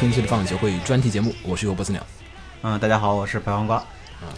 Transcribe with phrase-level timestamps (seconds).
[0.00, 2.04] 迎大家收听最新一期的放映协会专题节目，我是由波斯鸟。
[2.62, 3.84] 嗯，大家好，我是白黄瓜。
[4.22, 4.28] 嗯，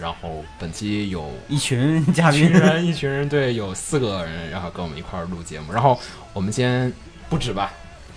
[0.00, 5.72] 然后本期有一群嘉宾，人，一群人，对，有四个人，然后跟我们一块儿录节目。
[5.72, 5.98] 然后
[6.32, 6.90] 我们先
[7.28, 7.72] 不止吧，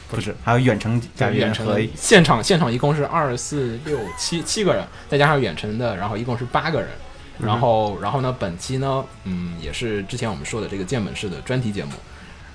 [0.09, 6.89] 不止，还有远程嘉宾远程和现场现场一共是二四六七七个人，再加上远程的，然后一共是八个人。
[7.37, 11.91] 然后，然后呢，本期呢，嗯，也是之前我们说的这个剑本式的专题节目。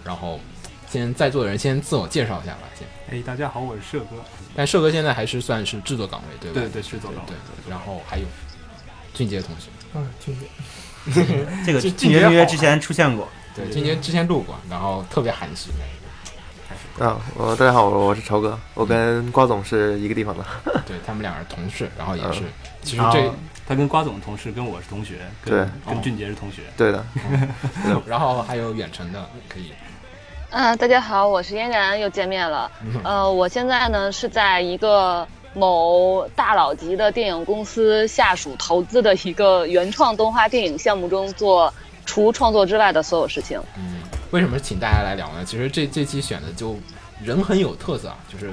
[0.03, 0.41] 然后，
[0.91, 2.85] 先在座的人先自我介绍一下吧，先。
[3.17, 4.17] 哎，大家好，我是社哥。
[4.57, 6.61] 但社哥现在还是算是制作岗位，对吧？
[6.61, 7.33] 对对，制作岗位。
[7.33, 8.25] 对，然后还有
[9.15, 15.71] 俊杰同学，嗯，俊杰， 这个俊俊杰之前出现过，对，俊杰之前录过，然后特别含蓄。
[16.99, 20.45] 啊，我大家好，我我是朝哥，我跟瓜总是一个地方的。
[20.89, 22.43] 对他们俩是同事，然后也是，
[22.83, 23.33] 其实这，
[23.65, 26.63] 他跟瓜总同事，跟我是同学，对跟跟俊杰是同学。
[26.77, 27.07] 对的，
[28.07, 29.73] 然后还有远程的，可以。
[30.53, 32.69] 嗯，大家好，我是嫣然，又见面了。
[32.83, 41.73] 嗯呃，我现在呢是在一个某大佬级的电影公司下属投资的一个原创动画电影项目中做
[42.05, 43.61] 除创作之外的所有事情。
[43.77, 44.01] 嗯，
[44.33, 45.45] 为什么请大家来聊呢？
[45.45, 46.77] 其实这这期选的就
[47.23, 48.53] 人很有特色啊，就是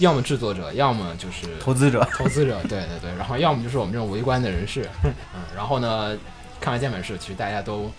[0.00, 2.06] 要么制作者，要么就是投资者。
[2.12, 6.14] 投资者，对对对，然后要么就是我们这种围观的人士， 嗯，然后呢，
[6.60, 7.90] 看完键本是，其实大家都，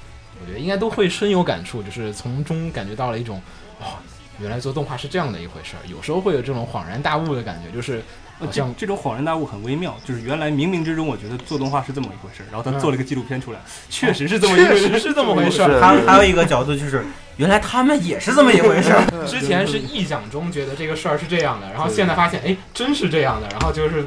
[0.42, 3.42] 我觉得应该都会深有感触，就是从中感觉到了一种，
[3.80, 4.00] 哦，
[4.40, 8.02] 原来做动画是这样的一回事儿，有时候会有这种恍然大悟的感觉，就是
[8.40, 13.60] 呃好像这这种恍然大悟很微妙，就是原来冥冥之中我觉得做动画是这么一回事儿，然后他做了一个纪录片出来，
[13.90, 15.82] 确实是这么一回事，确实是这么回事儿。
[15.82, 17.04] 还有还有一个角度就是，
[17.36, 19.04] 原来他们也是这么一回事儿。
[19.28, 24.06] 之前是臆想中觉得这个事儿是这样的，然后现在发现，哎，真是这样的，然后就是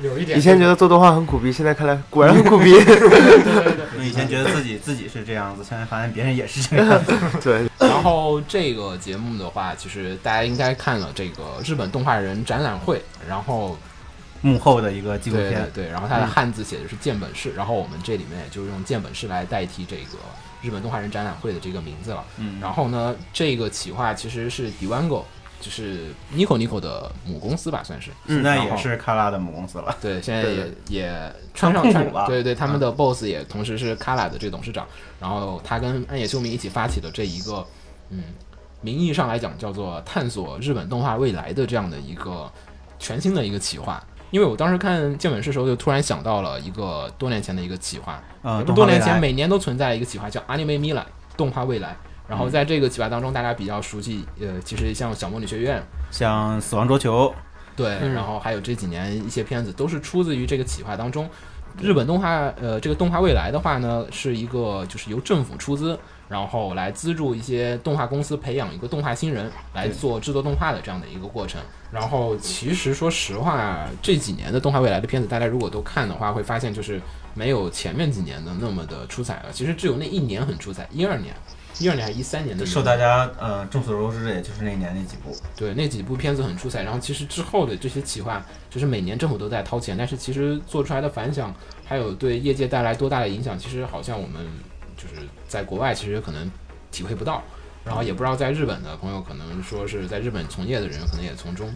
[0.00, 2.72] 有一点以前觉得做动画很苦逼，现在看来果然很苦逼。
[2.72, 3.12] 对对
[3.96, 4.06] 对。
[4.06, 7.12] 以前觉得自己自己是这样子，现在发现别人也是这样子。
[7.42, 13.78] 对，然后这个节目的话，其实大家应该看了这个日本动画人展览会，然后
[14.42, 20.18] 幕后的一个纪录对对片，对，然后它的汉字写的是剑本市，然后我们这里面也就用剑本市来代替这个
[20.60, 22.22] 日本动画人展览会的这个名字了。
[22.36, 25.22] 嗯，然后呢，这个企划其实是 Diwango，
[25.64, 28.10] 就是 Nico Nico 的母公司吧，算是。
[28.28, 29.96] 现在然后也是卡拉的母公司了。
[29.98, 31.82] 对，现在也也穿上
[32.26, 34.86] 对对，他们的 boss 也同时是 Kala 的这个董事长，
[35.18, 37.66] 然后他跟暗野秀明一起发起的这一个，
[38.10, 38.24] 嗯，
[38.82, 42.52] 名义上来讲叫做探索日本动画未来的这样的一个
[42.98, 44.04] 全新的一个企划。
[44.30, 48.22] 因为我当时看建本市的时候，就突然想到了一个多年前的一个企划，
[48.66, 51.04] 多年前每年都存在一个企划叫 Anime Mirai
[51.38, 51.96] 动画未来。
[52.28, 57.34] 然嗯后在这个企划当中，大家比较熟悉，呃，其实像小魔女学院，像死亡桌球，
[57.76, 61.28] 对，嗯然后还有这几年一些片子都是出自于这个企划当中。
[61.80, 62.30] 日本动画，
[62.60, 65.98] 呃，这个动画未来的话呢，是一个就是由政府出资，
[66.28, 71.60] 然后来资助一些动画公司培养一个动画新人来做制作动画的这样的一个过程。
[71.90, 77.00] 然后其实说实话，这几年的动画未来的片子，大家如果都看的话，会发现就是
[77.34, 79.46] 没有前面几年的那么的出彩了。
[79.50, 81.34] 其实只有那一年很出彩，一二年，
[81.78, 85.36] 一二年还是一三年的受大家呃众所周知的，也就是那一年那几部。
[85.56, 86.82] 对，那几部片子很出彩。
[86.82, 94.46] 然后其实之后的这些企划，就是每年政府都在掏钱，但是其实做出来的反响，还有对业界带来多大的影响，其实好像我们
[94.96, 96.50] 就是在国外其实可能
[96.90, 97.42] 体会不到。
[97.84, 101.74] 然后也不知道在日本的朋友，可能说是在日本从业的人，可能也从中。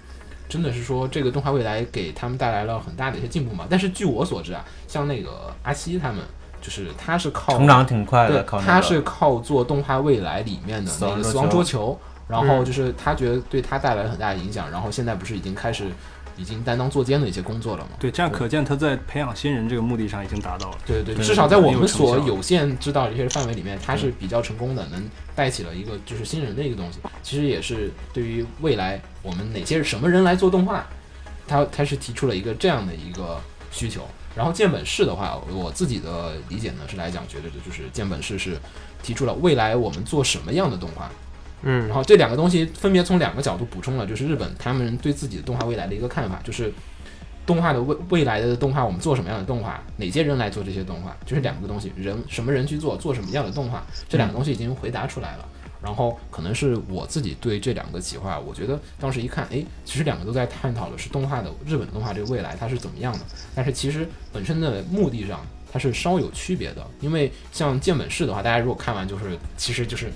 [0.49, 3.67] 真的是说，这个动画未来给他们带来了很大的一些进步嘛？
[3.69, 6.25] 但是据我所知啊，像那个阿西他们，
[6.61, 15.87] 就是他是靠成长挺快对的，靠，那他是靠做动画未来里面的那个死亡桌桌球，然后就是他觉得对他带来了很大的影响，然后现在不是已经开始
[16.37, 17.91] 已经担当做监的一些工作了吗？
[17.99, 20.79] 对，这样可见他在培养新人这个目的上已经达到了。
[20.87, 25.03] 对对，至少在我们所有限知道的这些范围里面，他是比较成功的，能
[25.35, 26.99] 带起了一个就是新人的一个东西。
[27.23, 30.87] 其实也是对于未来我们哪些什么人来做动画，
[31.47, 33.41] 他他是提出了一个这样的一个
[33.71, 34.03] 需求。
[34.39, 38.57] 然后建本市的话，我自己的理解呢是来讲，觉得就是建本市是
[39.03, 41.11] 提出了未来我们做什么样的动画，
[41.63, 46.73] 嗯然后这两个东西分别从两个角度补充了，就是日本他们对自己的动画未来的一个看法，就是
[47.45, 55.49] 动画的未未来的动画，我们做什么样的动画，哪些人来做这些动画，就是两个东西，人什么人去做，做什么样的动画，这两个东西已经回答出来了。
[55.83, 63.21] 然后可能是我自己对这两个企划，我觉得当时一看，哎，其实两个都在探讨的是动画的日本动画这个未来它是怎么样的，
[63.55, 65.41] 但是其实本身的目的上
[65.73, 70.13] 它是稍有区别的，因为像建本市的话，大家如果看完就是其实就是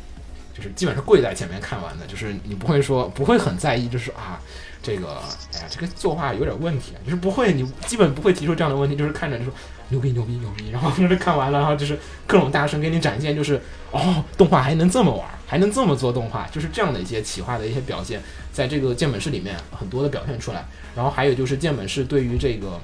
[0.54, 4.40] 就是基本是跪在前面看完的，就是你不会说不会很在意，就是啊。
[4.84, 5.22] 这个，
[5.54, 9.54] 哎呀，这个作画有点问题啊，就是不会，你基本不会提出这样的问题，就是看着就说
[9.92, 13.60] 牛逼牛逼牛逼，然后就是看完了，然后就是各种大神给你展现，就是
[13.90, 18.20] 哦，动画还能这么玩，还能这么做动画，就是这样的一些企划的一些表现，
[18.52, 20.64] 在这个键本室里面很多的表现出来。
[20.96, 22.80] 然后还有就是键本室对于这个，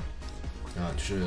[0.77, 1.21] 呃，就是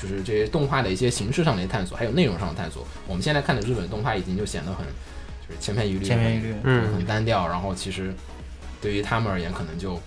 [0.00, 2.86] 就是这些动画的一些形式上的一些探索，还有内容上的探索。
[3.06, 7.46] 我们现在看的日本动画已经就显得很就是千篇一律，千篇一律，嗯很单调。
[7.48, 8.14] 然后其实
[8.80, 10.00] 对于他们而言，可能就，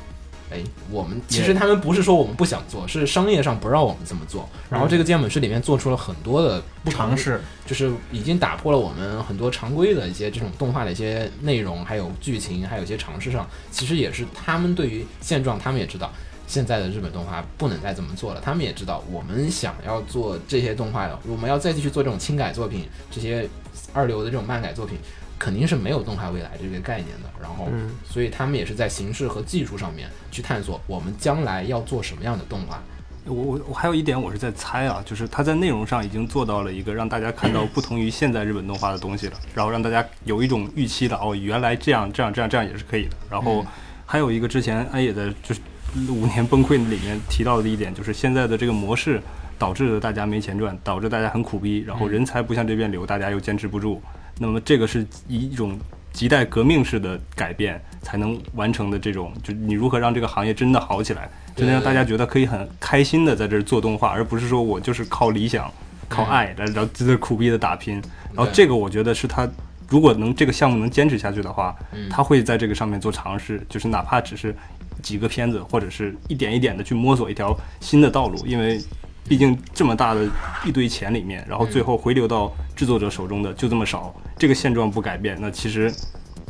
[0.51, 4.49] 哎，我们其实他们不是说我们不想做，是商业上不让我们这么做。
[4.69, 16.11] 然后这个建本师里面做出了很多的不尝试，就是已经打破了我们很多常规的一些这种动画的一些内容，还有剧情，还有一些尝试上，其实也是他们对于现状，他们也知道
[16.47, 23.47] 现在的日本动画不能再这么做了，他们也知道我们想要做这些动画的，我们要再继续做这种轻改作品，这些
[23.93, 24.97] 二流的这种漫改作品。
[25.39, 32.83] 肯定是没有动画未来这个概念的，然后，嗯所以他们也是在形式和技术上面去探索我们将来要做什么样的动画。
[33.25, 43.15] 我我我还有一点我是在猜啊，就是他在内容上已经做到了一个让大家看到不同于现在日本动画的东西了，然后让大家有一种预期的哦，原来这样这样这样这样也是可以的。
[43.29, 43.65] 然后
[44.05, 45.61] 还有一个之前安野在就是
[46.09, 49.21] 五年崩溃里面提到的一点，就是现在的这个模式
[49.57, 54.01] 导致了大家没钱赚，导致大家很苦逼，然后人才不向这边流，大家又坚持不住。
[54.39, 55.77] 那么这个是以一种
[56.13, 65.71] 亟待革命式的改变才能完成的这种，就你如何让这个行业真的好起来，真的让大家觉得可以很开心的在这儿做动画，而不是说我就是靠理想、
[66.07, 68.01] 靠爱来，然后在这苦逼的打拼。
[68.33, 69.47] 然后这个我觉得是他
[69.87, 74.55] 如果能这个项目能坚持下去的话，嗯他会在这个上面做尝试，就是哪怕只是
[75.03, 78.81] 几个片子，或者是一点一点的去摸索一条新的道路，因为。
[79.29, 80.27] 毕竟这么大的
[80.65, 85.93] 一堆钱里面，然后最后回流到制作者手中的就这么少，这个现状不改变，那其实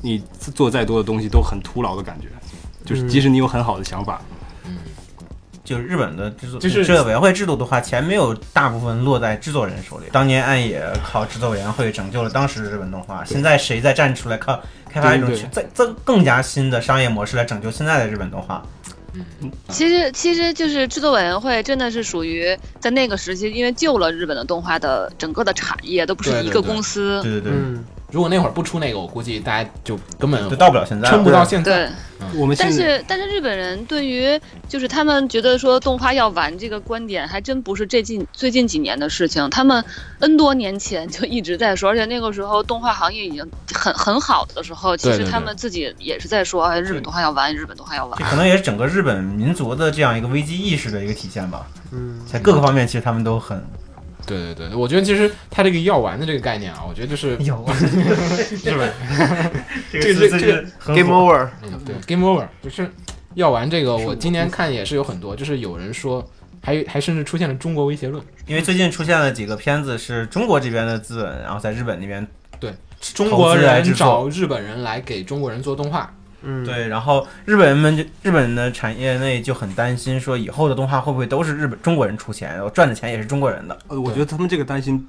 [0.02, 0.24] 你
[0.56, 2.30] 做再多的东西都很徒劳的感觉。
[2.86, 4.22] 就是即使你有很好的想法，
[4.66, 4.78] 嗯
[5.64, 10.06] 就是日本的制作，就是制作委员会制度的话，钱没有大部分落在制作人手里。
[10.12, 14.60] 当年暗野靠制作委员会拯救了当时的日本动画，现在谁再站出来靠
[14.90, 18.64] 开发一种对对再更更加新的商业模式来拯救现在的日本动画？
[19.70, 26.62] 其实其实就是制作委员会真的是属于在那个时期，因为救了日本的动画的整个的产业，都不是一个对对对。
[26.62, 27.20] 公司。
[27.22, 31.08] 对对对，嗯，如果那会儿不出那个，我估计大家就根本就到不了现在。
[31.10, 31.88] 撑不到现在。
[32.20, 39.84] 对，我们现但是但是日本人对于就是他们觉得说动画要完这个观点，还真不是最近最近几年的事情，他们
[40.20, 48.26] N 多年前就一直在说，而且那个时候动画行业已经很 很好的时候，其实他们自己也是在说，哎，日本动画要完，日本动画要完这。
[48.26, 51.68] 可能也是整个日本民族的这样一个危机意识的一个体现吧。
[51.92, 53.64] 嗯，在各个方面，其实他们都很
[54.30, 57.66] 对对对，我觉得其实它这个药丸的这个概念啊，我觉得就是有。
[58.64, 58.94] 日本
[59.92, 62.90] 这这个这个 Game Over，嗯对 Game Over 就是
[63.34, 66.24] 药丸这个，我今年看也是有很多，就是有人说，
[66.62, 68.24] 还还甚至出现了中国威胁论。
[68.46, 72.26] 因为最近出现了几个片子是中国这边的资本，然后在日本那边
[72.60, 74.28] 对，中国人找。
[74.30, 83.78] 日本人来给中国人做动画，嗯，，对，然后日本人们就日本的产业内就很担心，说以后的动画会不会都是日本中国人出钱，然后赚的钱也是中国人的。
[83.88, 85.08] 呃，我觉得他们这个担心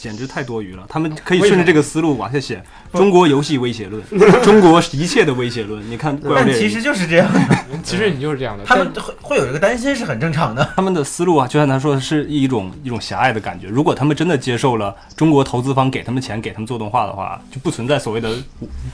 [0.00, 0.86] 简直太多余了。
[0.88, 2.62] 他们可以顺着这个思路往下写：
[2.94, 4.02] 中国游戏威胁论，
[4.42, 5.88] 中国一切的威胁论。
[5.90, 7.40] 你看《但其》，实就是这样的，
[7.84, 8.64] 其实你就是这样的。
[8.64, 10.66] 他们会会有一个担心是很正常的。
[10.74, 13.66] 他们的思路啊，就像他说的是一种一种狭隘的感觉。
[13.68, 18.30] 如果他们真的接受了中国投资方给他们钱，给他们做动画的话，就不存在所谓的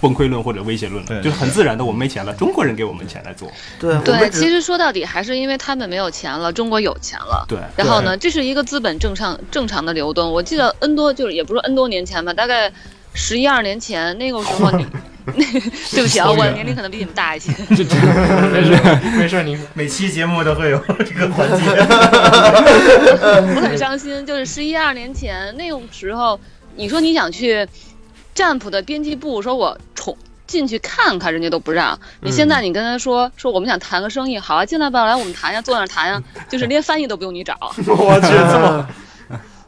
[0.00, 3.48] 崩溃论或者威胁论了，对就是很自然的，我们没钱了，中国人给我们钱来做。
[3.78, 7.44] 对，对，其实说到底还是因为他们没有钱了，中国有钱了。
[7.48, 10.32] 对，然后呢，这是一个资本正常正常的流动。
[10.32, 12.72] 我记得 N 多就是也不是 N 多年前吧，大概
[13.14, 14.86] 十一二年前那个时候你，
[15.92, 17.52] 对不起啊，我的年龄可能比你们大一些。
[17.76, 17.96] 这这
[18.50, 21.64] 没事没事，你每期节目都会有这个环节。
[23.54, 26.38] 我很伤心，就是十一二年前那个时候，
[26.76, 27.66] 你说你想去
[28.34, 31.98] 占卜的编辑部，说我宠进去看看，人家都不让。
[32.20, 37.56] 你现在你跟他说说我们想谈个生意，好啊，进来吧，来我们谈呀，坐那儿谈呀，就是连翻译都不用你找。
[37.86, 38.86] 我去这么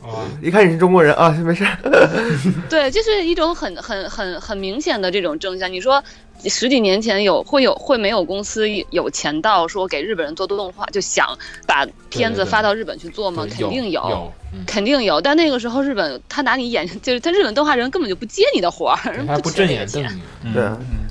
[0.02, 1.76] 哇，一看你是中国人啊， 没事儿，
[2.70, 5.70] 对，就是一种很很很很明显的这种正向。
[5.72, 6.02] 你说
[6.44, 11.36] 十几年前有会有会没有公司有钱到说给日本人做动画，就想
[11.66, 13.44] 把片子发到日本去做吗？
[13.44, 15.20] 对肯定有，嗯肯定有。
[15.20, 20.20] 但那个时候日本他拿你眼就是他日本动画人根本就不接你的活儿，不正眼瞪钱。
[20.44, 20.62] 你，对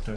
[0.05, 0.15] 对，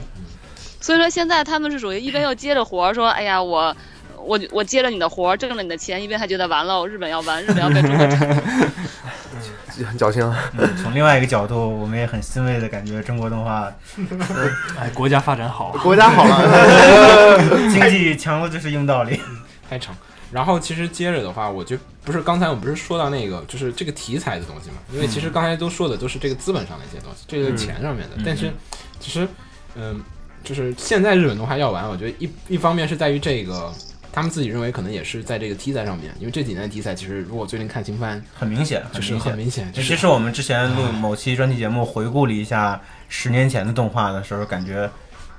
[0.81, 3.77] 所以说现在他们是属于一边又接着活儿，说哎呀我。
[4.25, 8.71] 我我接了你的活儿，挣了你的钱，一边还觉得完了，日本要完，日本要被中国占。
[9.87, 10.23] 很矫情。
[10.59, 13.73] 嗯从另外一个角度，我们也很欣慰的感觉，中国动画
[14.79, 17.39] 哎，国家发展好，国家好了，
[17.73, 19.19] 经济强了就是硬道理。
[19.69, 19.97] 太长。
[20.31, 24.77] 然后其实接着的话，我就不是刚才我们不是说到那个就是这个题材的东西嘛？
[24.93, 28.17] 因为其实刚才都说的都是这个资本上的一些东西，这个钱上面的。
[28.17, 28.53] 嗯但是
[29.01, 29.27] 其实，
[29.77, 29.99] 嗯，
[30.45, 33.73] 就是现在日本动画要完，我觉得一一方面是在于这个。
[34.13, 39.17] 他们自己认为可能也是在这个题材上面，因为这几年的题材其实如果最近看新番，很明显，就是。
[39.19, 44.91] 很明显，就是其实我们之前录某期专题节目，回顾了一下十年前的动画的时候，感觉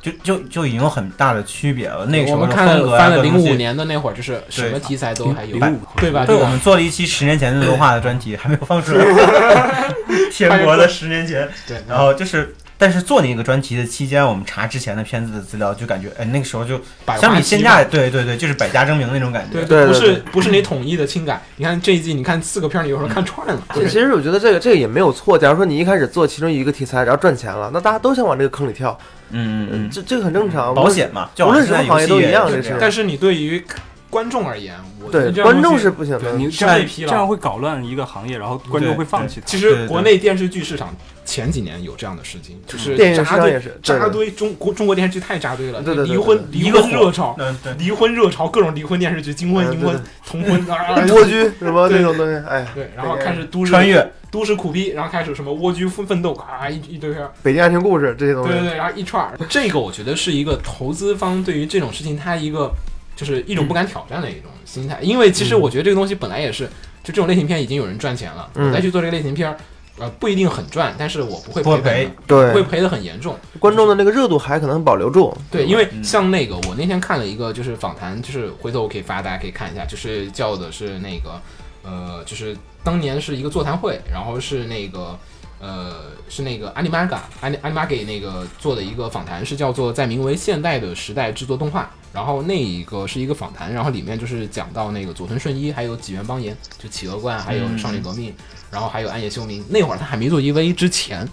[0.02, 2.06] 就就就已经有很大的区别了。
[2.06, 6.26] 那个时候的风格啊翻了零五年的那会儿，就是什么题材都还有，05对吧？
[6.26, 9.06] 对，吧我们做了一期十年前的动画的专题，还没有放出来。
[10.32, 19.60] 天国的十年前，对，然后就是，但是做那个专题的期间，我们查之前的片子的资料，就感觉，哎，那个时候就百相比现在，对对对，就是百家争鸣那种感觉。
[19.60, 21.40] 对对对不是不是你统一的轻改。
[21.58, 25.38] 你看这一季，你看四个片儿，你有时候看串了， 其其实我觉得这个这个也没有错。
[25.38, 28.98] 假如说你一开始做其中一个题材，然后赚钱了，那大家都想往这个坑里跳，
[29.30, 30.74] 嗯嗯嗯这这个很正常。
[30.74, 33.64] 保险嘛，就无论什么行业都一样但是你对于
[34.12, 36.34] 观众而言，我觉得对观众是不行的。
[36.34, 37.10] 你这样被批了。
[37.10, 39.48] 这样会搞乱一个行业，然后观众会放弃它。
[39.48, 40.94] 其实国内电视剧市场
[41.26, 47.38] 前几年有这样的事情，就是扎堆扎堆中国中国电视剧太扎堆了，对对对离婚离一个婚热潮，
[47.78, 52.00] 离婚热潮，各种离婚电视剧，金婚银婚同婚 啊，蜗居什么对。
[52.00, 57.32] 那种东西，哎，对，然后开始都市穿越，都市苦逼，然后开始什么蜗居奋奋斗啊，一一堆片儿。
[57.42, 62.74] 北京爱情故事这些东西，对对对，然后一串儿，这个我觉得是一个投资方对于这种事情，他一个
[63.22, 66.66] 就是一种不敢挑战的一种心态，因为其实我觉得这个东西本来也是，
[67.04, 69.56] 就这种类型片已经有人赚钱了，嗯我再去做这个类型片儿，
[70.00, 73.38] 呃，不一定很赚，但是我不会不会赔本赔的，会，赔的很严重。
[73.60, 75.32] 观众的那个热度还可能保留住。
[75.52, 81.40] 对，因为嗯像那个我那天看了一个就是访谈，就是回头我可以发，大家可以看一下，就是叫的是那个
[81.84, 85.16] 呃，就是当年是一个座谈会，然后是那个。
[85.62, 91.90] 呃，是那个阿尼玛嘎阿尼阿尼玛给那个做的一个访谈，是叫做在名为现代的时代制作动画。
[92.14, 98.36] 然后那一个是一个访谈，然后里面就是讲到那个佐藤顺一，还有几元邦彦，就企鹅冠，还有嗯少女革命，
[98.70, 99.64] 然后还有暗夜修明。
[99.70, 101.26] 那会儿他还没做 EV 之前，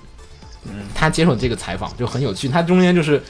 [0.63, 2.49] 嗯他接受这个采访就很有趣。
[2.49, 3.21] 他中间就是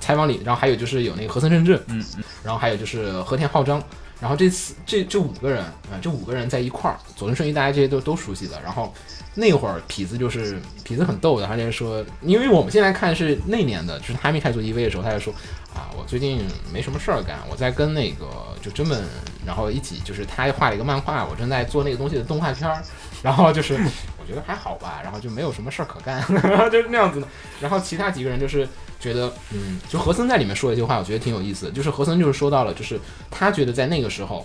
[0.00, 3.82] 采访里，然后还有就是有那个和森正治，嗯嗯然后还有就是和田浩章，
[4.20, 8.60] 然后这次这这五个人啊、这五个人在一块儿，佐藤顺一大家这些都都熟悉的。
[8.62, 8.92] 然后
[9.38, 15.32] 那会儿痞子就是痞子很逗的，他就说，因为我们现在看是那年的，就是他还没开始做 EV 的时候，他就说
[15.72, 18.26] 啊，我最近没什么事儿干，我在跟那个
[18.60, 19.00] 就真本，
[19.46, 22.82] 然后一起就是他画了一个漫画，我正在做那个东西的动画片儿，
[23.22, 26.20] 然后就是我觉得还好吧，然后就没有什么事儿可干，
[26.72, 27.28] 就是那样子的。
[27.60, 28.66] 然后其他几个人就是
[28.98, 32.98] 觉得，嗯，就和森在里面说了一句话，我觉得挺有意思，就是和森就是说到了，就是
[33.30, 34.44] 他觉得在那个时候。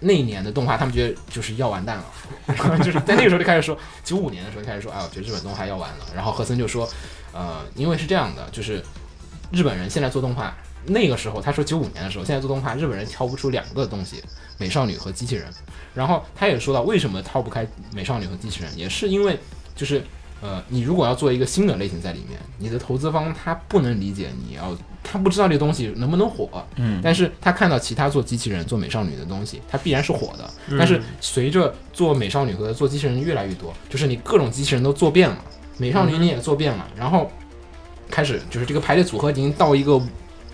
[0.00, 6.06] 那一年的动画，他们觉得就是要完蛋了， 就是在那个时候就开始说，九五年的时候就开始说，哎，我觉得日本动画要完了。
[6.14, 6.88] 然后和森就说，
[7.32, 8.82] 呃，因为是这样的，就是
[9.52, 14.22] 日本人现在做动画，那个时候他说九五年的时候，现在做动画，日本人挑不出两个东西，
[14.58, 15.46] 美少女和机器人。
[15.94, 19.38] 然后他也说到，为什么跳不开美少女和机器人，也是因为
[19.74, 20.02] 就是
[20.42, 30.50] 呃，你如果要做一个新的类型在里面，你的投资方他不能理解你要，他不知道这个东西能不能火，嗯，但是他看到其他做机器人、做美少女的东西，它必然是火的。
[30.78, 35.38] 但是随着做美少女和做机器人越来越多，就是你各种机器人都做遍了，
[35.76, 37.30] 美少女你也做遍了，然后
[38.10, 40.00] 开始就是这个排列组合已经到一个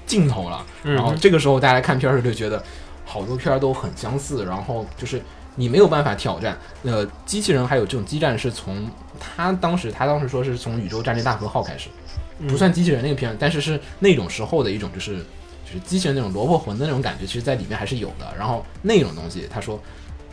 [0.05, 0.65] 尽头了。
[0.83, 2.63] 然后这个时候大家看片儿的时候就觉得
[3.05, 5.23] 好多片儿都很相似，然后就是
[5.55, 6.59] 你没有办法挑战。
[6.83, 8.89] 呃，机器人还有这种激战是从
[9.37, 11.89] 他当时他当时说是从宇宙战舰大和号开始，
[12.47, 15.17] 不算机器人那个片儿，但是是那种时候的一种就是
[15.65, 18.33] 就是机器人那种萝卜魂的那种感觉，其实在里面还是有的。
[18.39, 19.81] 然后那种东西，他说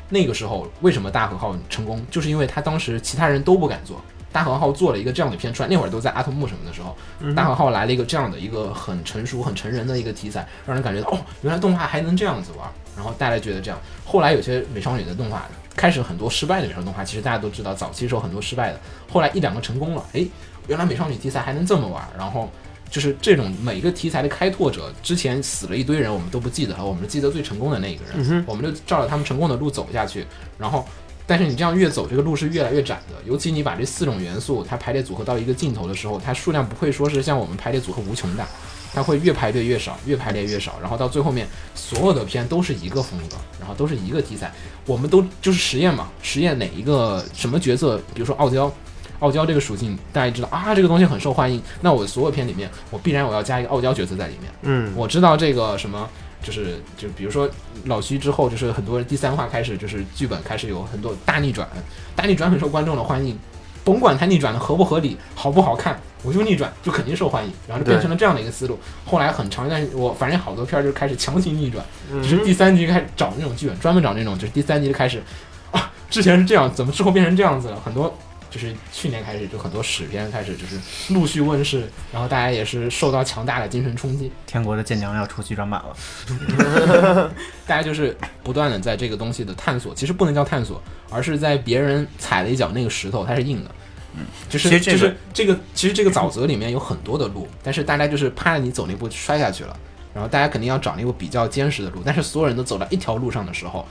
[0.09, 4.01] 那个时候为什么大和号成功，就是因为他当时其他人都不敢做。
[4.31, 6.97] 大和号做了一个这样的片出来，那会儿都在阿童木什么的时候，
[7.35, 12.67] 大和号来了一个这样的一个很成熟、很成人的一个题材，让人感觉到哦，原来动画还能这样子玩。
[12.95, 18.79] 然后大家觉得这样，后来有些美少女的动画开始很多失败的美少女动画，其实大家都知道，早期时候很多失败的，
[19.11, 20.25] 后来一两个成功了，哎，
[20.67, 22.07] 原来美少女题材还能这么玩。
[22.17, 22.49] 然后
[22.89, 30.25] 就是这种每一个题材的开拓者，之前死了一堆人，我们都不记得了，我们记得最成功的那一个人，我们就照着他们成功的路走下去，
[30.57, 30.85] 然后。
[31.33, 33.15] 但是你这样越走，这个路是越来越窄的。
[33.25, 38.45] 尤其你把这四种元素它排列组合到一个尽头的时候，它数量不会说是像我们排列组合无穷大，
[38.93, 44.53] 它会越排列越少，越排列越少，然后到最后面所有的片都是一个风格，然后都是一个题材。
[44.85, 48.71] 我们都就是实验嘛，实验哪一个什么角色，比如说傲娇，
[49.17, 54.51] 傲娇这个属性大家知道啊，这个东西很受欢迎，那我所有片里面我必然我要加一个傲娇角色在里面。
[54.61, 56.07] 嗯，我知道这个什么
[56.43, 57.50] 就是就比如说
[57.85, 61.67] 老徐之后，就是很多人第三话开始就是剧本开始有很多大逆转，
[62.15, 63.38] 大逆转很受观众的欢迎，
[63.83, 68.77] 甭管它逆转的合不合理、好不好看，我就逆转就肯定受欢迎，然后就变成了这样的一个思路。
[69.05, 71.83] 后来很长一段我反正好多片儿就开始强行逆转，
[72.21, 75.23] 就是第三集开始找那种剧本，专门找那种，就是第三集就开始
[75.71, 77.79] 啊，之前是这样，怎么之后变成这样子了？
[77.83, 78.15] 很多
[78.53, 80.77] 就是去年开始就很多史片开始就是
[81.12, 87.31] 陆续问世，然后大家也是受到强大的精神冲击，天国的舰娘要出剧场版了，
[87.65, 90.79] 大家就是不断的在这个东西的探索，其实不能叫探索，
[91.10, 93.72] 而是在别人踩了一脚那个石头，它是硬的。
[94.15, 99.75] 嗯，就是其实这个就是这个，其实这个沼泽里面有很多的路，但是大家就是怕你走那步摔下去了，
[100.13, 103.83] 然后大家肯定要找那个比较坚实的路，但是所有人都走到一条路上的时候，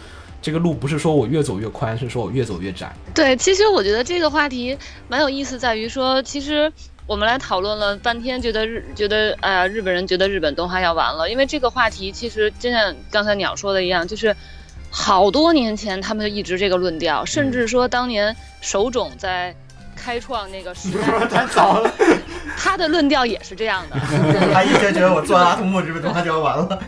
[0.42, 2.92] 这个路不是说我越走越宽，是说我越走越窄。
[3.14, 4.76] 对，其实我觉得这个话题
[5.08, 6.70] 蛮有意思，在于说，其实
[7.06, 14.34] 我们来讨论了半天，觉得日觉得哎呀，日本人觉得日本动画要完了，因为这个话题其实就像刚才鸟说的一样，就是
[14.90, 19.54] 好多年前他们就一直这个论调，甚至说当年手冢在
[19.94, 21.90] 开创那个时代，太早了，
[22.58, 23.96] 他的论调也是这样的。
[24.52, 26.78] 他一直觉得我做阿童木日本动画就要完了。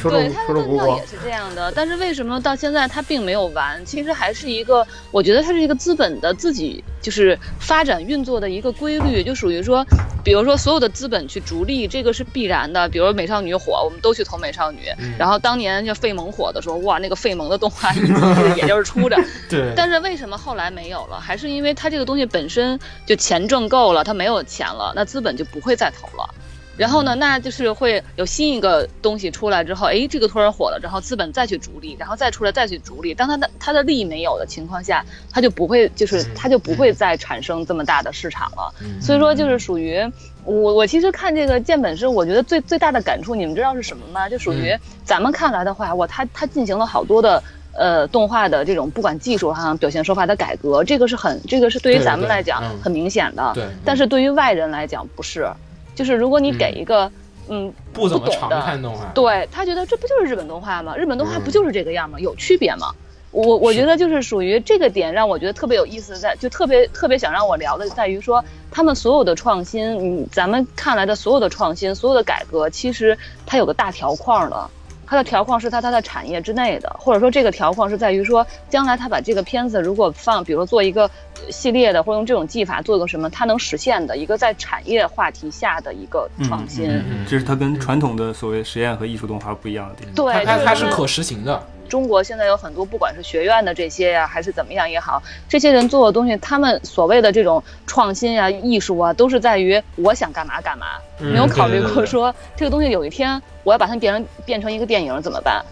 [0.00, 3.84] 说对，中他的论调也，是这样的，但是为什么到现在它并没有完？
[3.84, 9.84] 其实还是一个，我觉得它是一个资本的自己就是发展运作的一个规律，就属于说，
[10.24, 12.88] 比如说所有的资本去逐利，这个是必然的。
[12.88, 14.80] 比如美少女火，我们都去投美少女，
[15.18, 17.92] 然后当年就费蒙火的时候，哇，那个费蒙的动画
[18.56, 19.16] 也就是出着，
[19.48, 21.18] 对但是为什么后来没有了？
[21.18, 26.34] 还是因为它这个东西本身就钱挣够了，它没有钱了，那资本就不会再投了。
[26.76, 33.14] 然后呢，那就是会有新一个东西出来之后，哎，这个突然火了，然后资本再去逐利，然后再出来再去逐利。
[33.14, 38.72] 当它的它的利益没有的情况下，它就不会就是它就不会再产生这么大的市场了。
[39.00, 40.00] 所以说就是属于
[40.44, 44.28] 我我其实看这个剑本师，我觉得最最大的感触，你们知道是什么吗？
[44.28, 44.74] 就属于
[45.04, 47.42] 咱们看来的话，哇，它它进行了好多的。
[47.74, 53.50] 呃，动画的这种不管技术上表现手法的改革，这个是很这个是对于咱们来讲嗯很明显的。
[53.54, 55.50] 对嗯但是对于外人来讲不是，
[55.94, 57.10] 就是如果你给一个
[57.48, 60.96] 嗯不怎么常看动画，对他觉得这不就是日本动画吗？
[60.96, 62.18] 日本动画嗯不就是这个样吗？
[62.20, 62.94] 有区别吗？
[63.30, 69.84] 我我觉得就是属于这个点让我觉得特别有意思，在就特别特别想让我聊的在于说，他们所有的创新，
[70.22, 74.70] 嗯，咱们看来的所有的创新，所有的改革，其实它有个大条框的。
[75.12, 86.88] 它的条框是在它的产业之内的，或者说这个条框是在于说，将来他把这个片子如果放，比如说做一个呃系列的，或者用这种技法做个什么，它能实现的一个在产业话题下的一个创新。
[86.88, 90.14] 嗯嗯，这是它跟传统的所谓实验和艺术动画不一样的地方。
[90.14, 100.86] 对，它它是可实行的，中国现在有很多，不管是学院的这些呀、还是怎么样也好，这些人做的东西，他们所谓的这种创新啊、艺术啊，都是在于我想干嘛干嘛，
[101.18, 105.62] 没有考虑过说这个东西有一天我要把它变成变成一个电影怎么办，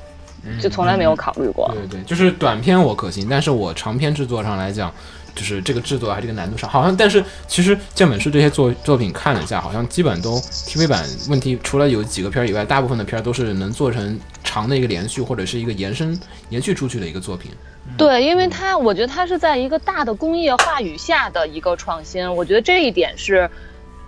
[0.61, 1.74] 就从来没有考虑过。
[1.88, 4.92] 对对，就是短片我可行，但是我长篇制作上来讲，
[5.40, 17.50] 就是这个制作还是这个难度上，好像但是其实剑本市这些作作品看了一下，好像基本都 TV 版问题，除了有几个片儿以外，大部分的片儿都是能做成长的一个连续或者是一个延伸延续出去的一个作品。
[17.96, 23.50] 对，因为它，我觉得它是在一个大的工业话语下的一个创新，我觉得这一点是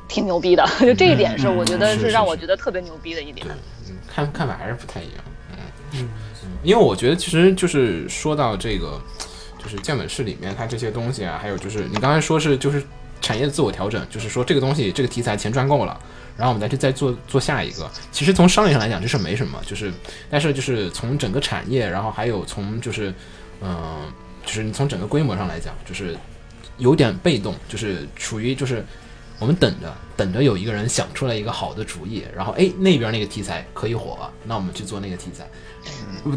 [0.07, 3.47] 挺牛逼的，就这一点是我觉得是让我觉得特别牛逼的一点。
[3.89, 5.25] 嗯，看看法还是不太一样。
[5.95, 6.09] 嗯，
[6.63, 9.01] 因为我觉得其实就是说到这个，
[9.63, 12.83] 就是建本市里面它这些东西啊，还有就是你刚才说是就是
[13.21, 15.99] 产业自我调整，就是说这个东西这个题材钱赚够了。
[16.35, 19.93] 然后我们再去再做做下一个，其实从商业上来讲，这是没什么，就是，
[20.31, 23.13] 但是就是从整个产业，然后还有从就是，
[23.61, 24.11] 嗯、
[24.47, 26.17] 就是你从整个规模上来讲，就是
[26.79, 28.83] 有点被动，就是处于就是
[29.39, 35.47] 我们等着等着有一个人想出来一个好的主意，然后哎那边那个题材可以火，那我们去做那个题材。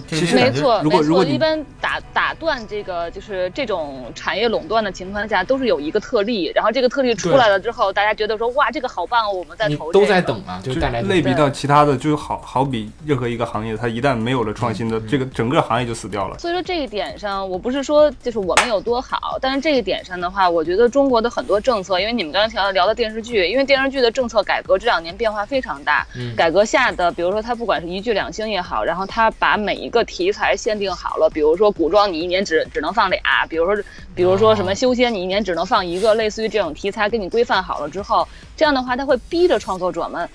[0.07, 0.81] 其实没错，没错。
[0.83, 10.05] 如果如果一般打打断这个就是这种产业垄断的情况下，都是有一个特例，然后这个特例出来了之后，大家觉得说哇这个好棒，我们在投、这个。
[10.05, 16.39] 都在等嘛，就就是大家类比到其他的，就好好比任何一个行业，它一旦没有了创新的，嗯这个整个行业就死掉了。
[16.39, 40.29] 所以说这一点上，我不是说就是我们有多好，但是这一点上的话，我觉得中国的很多政策，因为你们刚才聊聊的电视剧，因为电视剧的政策改革这两年变化非常大，嗯改革下的，比如说它不管是一剧两星也好，然后它把每一个题材限定好了，比如说古装你一年只只能放俩，比如说比如说什么修仙你一年只能放一个，类似于这种题材给你规范好了之后，这样的话它会逼着创作者们。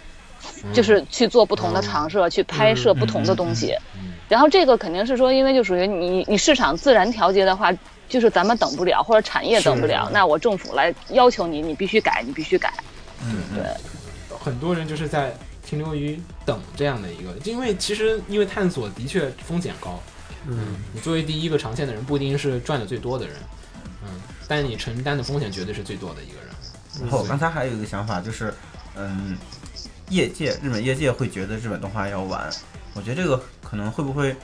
[0.72, 3.76] 就是去做不同的尝试，去拍摄不同的东西。
[4.26, 7.70] 然后这个肯定是说，因为就属于你你市场自然调节的话，
[8.08, 12.72] 就是咱们等不了，或者产业等不了，那我政府来要求你，你必须改，你必须改。
[13.22, 13.62] 嗯，对
[14.38, 15.30] 很多人就是在
[15.62, 16.18] 停留于
[16.50, 20.02] 等这样的一个，因为其实因为探索的确风险高，
[20.48, 23.36] 嗯，你作为第一个长线的人，不一定是赚的最多的人，
[24.02, 26.48] 嗯，但你承担的风险绝对是最多的一个人。
[27.00, 28.52] 然后我刚才还有一个想法，就是，
[28.96, 29.38] 嗯，
[30.08, 32.50] 业界日本业界会觉得日本动画要晚，
[32.94, 34.34] 我觉得这个可能会不会，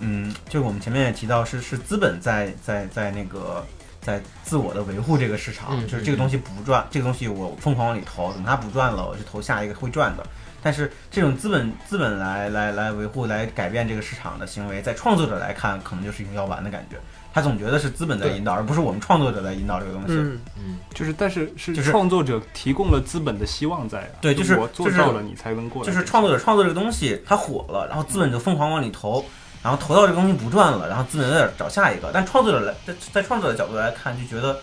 [0.00, 3.64] 嗯，就是我们前面也提到是是资本在在在那个
[4.02, 10.26] 在自我的维护这个市场，嗯就是这个东西不赚，这个东西我疯狂往里投，等它不赚了，我就投下一个会赚的。
[10.62, 16.96] 但是这种资本资本来来来维护来改变这个市场的行为，在创作者来看，可能就是一种要玩的感觉。
[17.32, 20.14] 他总觉得是资本在引导，而不是我们创作者在引导这个东西。
[20.14, 25.86] 嗯，嗯，就是但是是就是创作者提供了资本的希望在啊，对就是我做到了，你才能过来。
[25.86, 29.22] 就是创作者创作这个东西，它火了，然后资本就疯狂往里投，
[29.62, 32.10] 然后投到这个东西不赚了，然后资本在找下一个。
[32.10, 34.58] 但创作者来在在创作者的角度来看，就觉得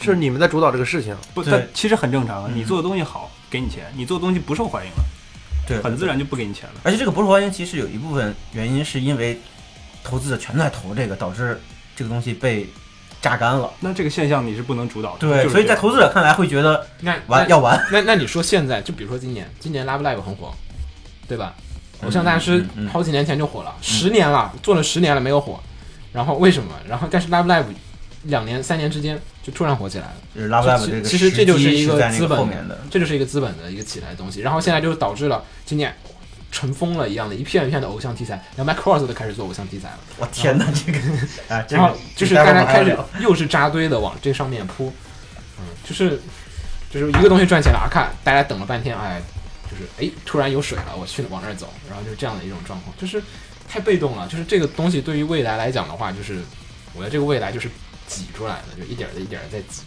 [0.00, 1.14] 是你们在主导这个事情。
[1.34, 2.50] 不，其实很正常啊。
[2.50, 5.04] 嗯你做的东西好，给你钱；你做东西不受欢迎了，
[5.68, 6.80] 对很自然就不给你钱了。
[6.82, 9.38] 而且这个不受欢迎，其实有一部分原因是因为
[10.02, 11.60] 投资者全都在投这个，导致
[11.94, 12.66] 这个东西被
[13.20, 13.70] 榨干了。
[13.80, 15.18] 那这个现象你是不能主导的。
[15.18, 17.78] 对，就是所以在投资者看来会觉得那玩要完。
[17.92, 20.54] 那那你说现在，就比如说今年，今年 Love Live 很火，
[21.28, 21.54] 对吧？
[22.02, 25.60] 偶像大师好几年前就火了，十年了，做了十年了没有火，
[26.12, 26.74] 然后为什么？
[26.88, 27.66] 然后但是 Love Live
[28.24, 32.38] 两年三年之间就突然火起来了，就是 Love 其这个其实这就是一个资本。
[32.90, 35.94] 这就是一个资本的一个起来的东西，然后现在就导致了今年
[36.50, 40.98] 尘封了一样的一片一片的偶像题材，连 Macross 都开始做偶像题材了，我天哪， 这个
[41.48, 44.92] 啊，然后就是大家开始又是扎堆的往这上面扑，
[45.58, 46.20] 嗯，就是
[46.90, 49.20] 就是一个东西赚钱了啊，看大家等了半天，哎，
[49.70, 53.22] 就是哎突然有水了，我去往那儿走，然后就是这样的一种状况，就是
[53.66, 56.40] 太被动了，就是这个东西对于未来来讲的话，就是
[56.92, 57.70] 我觉得这个未来就是
[58.06, 59.82] 挤出来的，就一点儿的一点儿在挤，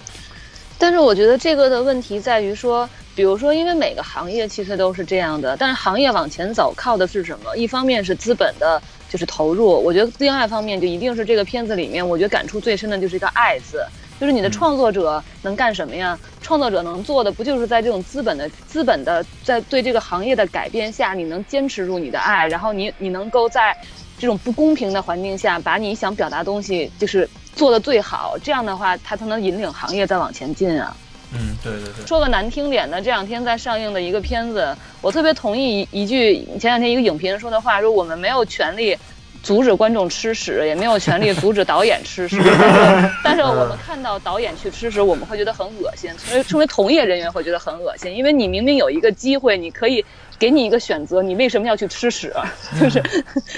[0.77, 7.55] 但是我觉得这个的问题在于说，比如说，因为每个行业其实都是这样的，但是行业往前走靠的是什么？
[7.55, 13.85] 一方面是资本的，就是投入，我觉得另外一方面就一定是这个片子里面，我觉得感触最深的就是一个“爱”字。
[14.17, 16.17] 就是你的创作者能干什么呀？
[16.41, 23.75] 创作者能做的不就是在这种资本的资本的在对这个行业的改变下，你能坚持住你的爱，然后你你能够在
[24.17, 30.95] 这种不公平的环境下，把你想表达的东西就是做的最好，这样的话，它才能引领行业再往前进啊。
[31.33, 38.97] 嗯，对对对，说个难听点的，这两天在上映的一个片子，我特别同意一一句前两天一个影评人说的话，说我们没有权利
[39.41, 42.37] 阻止观众吃屎，也没有权利阻止导演吃屎，
[43.23, 50.05] 但是我们看到导演去吃屎，我们会觉得很恶心，所以成为从业人员会觉得很恶心，因为你明明有一个机会，你可以。
[50.37, 52.33] 给你一个选择，你为什么要去吃屎？
[52.79, 53.01] 就是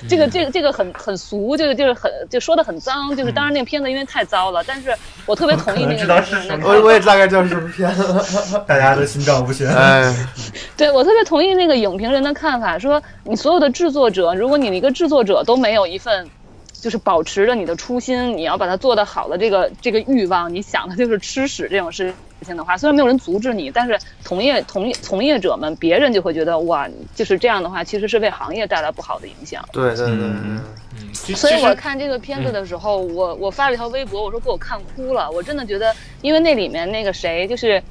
[0.08, 6.68] 这个这个这个很很俗，这个就是很就说的很脏，就是当然那个片子因为太糟了，但是我特别同意那个我知道影评人的看法。
[6.70, 8.62] 我我也大概知道是什么片子。
[8.68, 9.68] 大家都心照不宣。
[9.68, 10.13] 哎，
[10.78, 16.30] 对我特别同意那个影评人的看法，说你所有的制作者，如果你一个制作者都没有一份，
[16.74, 22.13] 就是保持着你的初心，你要把它做得好的这个这个欲望，你想的就是吃屎这种事
[22.45, 29.63] 情的话，虽然没有人阻止你，但是从业从业从业者们，别人就会觉得哇，就是这样的话，其实是为行业带来不好的影响。
[29.71, 30.62] 对对对嗯
[30.95, 35.30] 对，嗯，所以我看这个片子的时候，我我发了一条微博，我说给我看哭了。
[35.32, 37.82] 我真的觉得，因为那里面那个谁，就是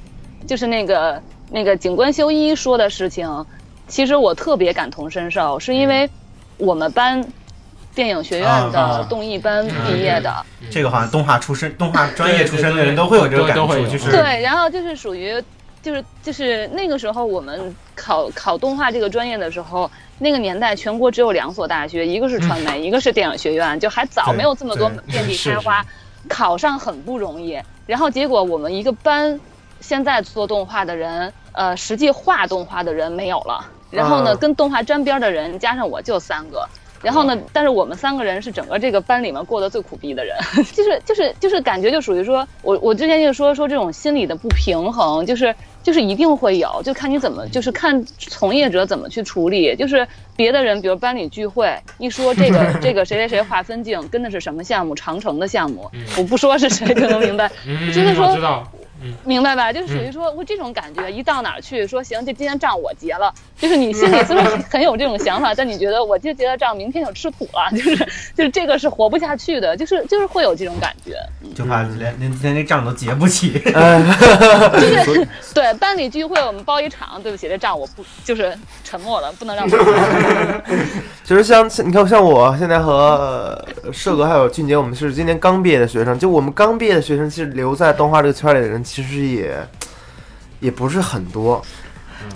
[0.45, 3.45] 就是那个那个警官修一说的事情，
[3.87, 6.09] 其实我特别感同身受，是因为
[6.57, 7.25] 我们班
[7.97, 10.31] 电影学院啊的动艺班毕业的。
[10.69, 14.11] 这个好像动画出身、 动画专业出身的人都会有这个感触，都会有就是。
[14.11, 15.43] 对，然后就是属于，
[15.81, 25.83] 就是就是那个时候我们考考动画这个专业的时候，那个年代全国只有两所大学，一个是传媒，一个是电影学院，就还早，没有这么多 遍地开花，
[26.29, 27.59] 考上很不容易。
[27.87, 29.39] 然后结果我们一个班，
[29.79, 36.69] 现在做动画的人，呃，实际画动画的人没有了，然后呢，嗯跟动画沾边儿的人加上我就三个。
[37.03, 37.37] 然后呢？
[37.53, 40.35] 但是我们三个人是整个这个班里面过得最苦逼的人，
[40.73, 49.75] 就是就是就是感觉就属于说，我我之前就说说这种心理的不平衡，就是就是一定会有，就看你怎么，就是看从业者怎么去处理。
[49.75, 58.27] 就是别的人，比如班里聚会，一说这个 这个谁谁谁划分镜跟的是什么项目，长城的项目，我不说是谁就能明白，嗯，就是说
[59.23, 59.71] 明白吧？
[59.71, 67.97] 就是属于说，我这种感觉，一到哪儿去说行，这今天账我结了，就是你心里虽然很有这种想法，但你觉得我今天结了账，明天就吃土了， 就是
[68.35, 71.15] 就是这个是活不下去的，就是就是会有这种感觉。
[71.55, 73.59] 就怕连连连那账都结不起。
[73.59, 73.69] 就
[75.13, 80.63] 是对班里聚会，我们包一场，对不起，这账我不就是沉默了，不能让我。
[81.23, 86.17] 其实像像你看，像我现在和呃社哥还有俊杰，我们是今年刚毕业的学生。
[86.17, 89.67] 就我们刚毕业的学生，其实留在动画这个圈里的人，其实也
[90.59, 91.63] 也不是很多。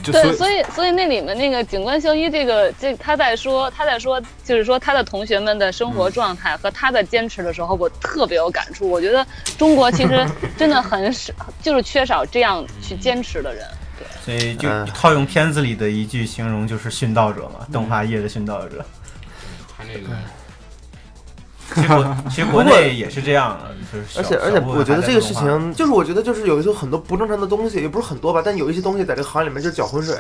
[0.04, 8.88] 对，就所以所以所以那里面那个警官秀一这个这他在说他在说就是说他的同学们的生活状态和他的坚持的时候，我特别有感触。
[8.88, 9.26] 我觉得
[9.58, 10.24] 中国其实
[10.56, 11.34] 真的很少，
[11.64, 13.66] 就是缺少这样去坚持的人。
[13.98, 18.86] 对所以就嗯套用片子里的一句形容，就是殉道者嘛，动画业的殉道者。
[19.76, 20.16] 他那个
[21.74, 30.16] 其实国 其实国内也是这样的，就是而且而且我觉得这个事情，就是我觉得就是有一些很多不正常的东西，也不是很多吧，但有一些东西在这个行业里面就是搅浑水，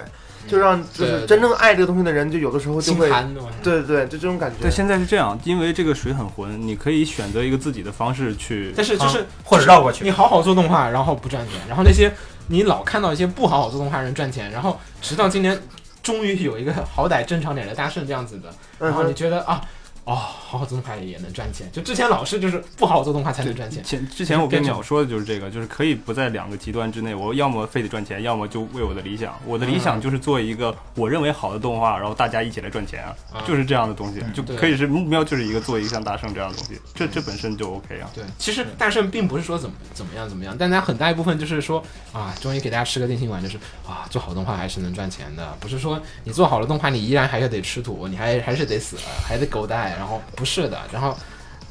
[0.47, 3.33] 就让就是真正爱这个东西的人，就有的时候就会，对？
[3.63, 4.57] 对对对，就这种感觉。
[4.61, 8.73] 对，现在是这样，因为这个水很浑，你可以选择一个自己的方式去。
[8.75, 12.11] 但是就是啊或者绕过去你好好做动画，然后不赚钱，然后那些
[12.47, 15.59] 你老看到一些不好好做动画人赚钱，然后直到今年
[16.03, 19.61] 终于有一个好歹正常点的大圣这样子的，嗯然后你，觉得啊。
[20.03, 29.39] 哦，好好做动画也能赚钱，就之前老是就是不好好做动画才能赚钱，前之前我跟鸟说的就是这个，就是可以不在两个极端之内，我要么非得赚钱，要么就为我的理想。
[29.45, 38.09] 我的理想就是做一个我认为好的动画，然后大家一起来赚钱啊，啊就是这样的东西，就可以是目标就是一个做一个像大圣这样的东西，这这本身就 OK 啊。
[38.13, 51.15] 对，其实大圣并不是说怎么怎么样怎么样，但它很大一部分就是说啊，终于给大家吃个定心丸，就是啊，做好动画还是能赚钱的，不是说你做好了动画，你依然还是得吃土，你还还是得死，还得狗带，然后不是的，然后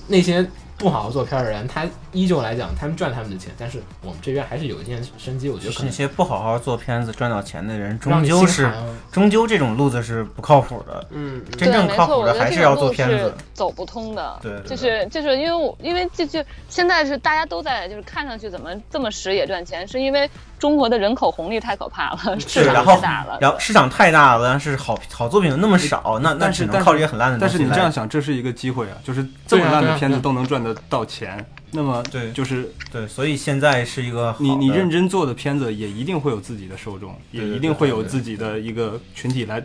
[0.07, 8.73] 那些不好好做片儿的人，他依旧来讲，他们赚他们的钱，但是我们这边还是有一线生机，我觉得可能那些不好好做片子赚到钱的人，终究是
[9.13, 11.07] 终究这种路子是不靠谱的。
[11.11, 13.35] 嗯，嗯真正靠谱的还是要做片子。
[13.53, 14.39] 走不通的。
[14.41, 20.29] 对对对就是就是因为我因为这就现在是大家都在就是看上去怎么这么实也赚钱，是因为
[20.61, 23.39] 中国的人口红利太可怕了， 市场然后太大了。
[23.41, 27.51] 然后市场太大了，但是好好作品那么少，那那但是只能靠这些很烂的东但。
[27.51, 39.63] 是你这样想，这是一个机会啊，就是这么烂的片子都能赚得到钱，那么对就是对，所以现在是一个你你认真做的片子也一定会有自己的受众，也一定会有自己的一个群体来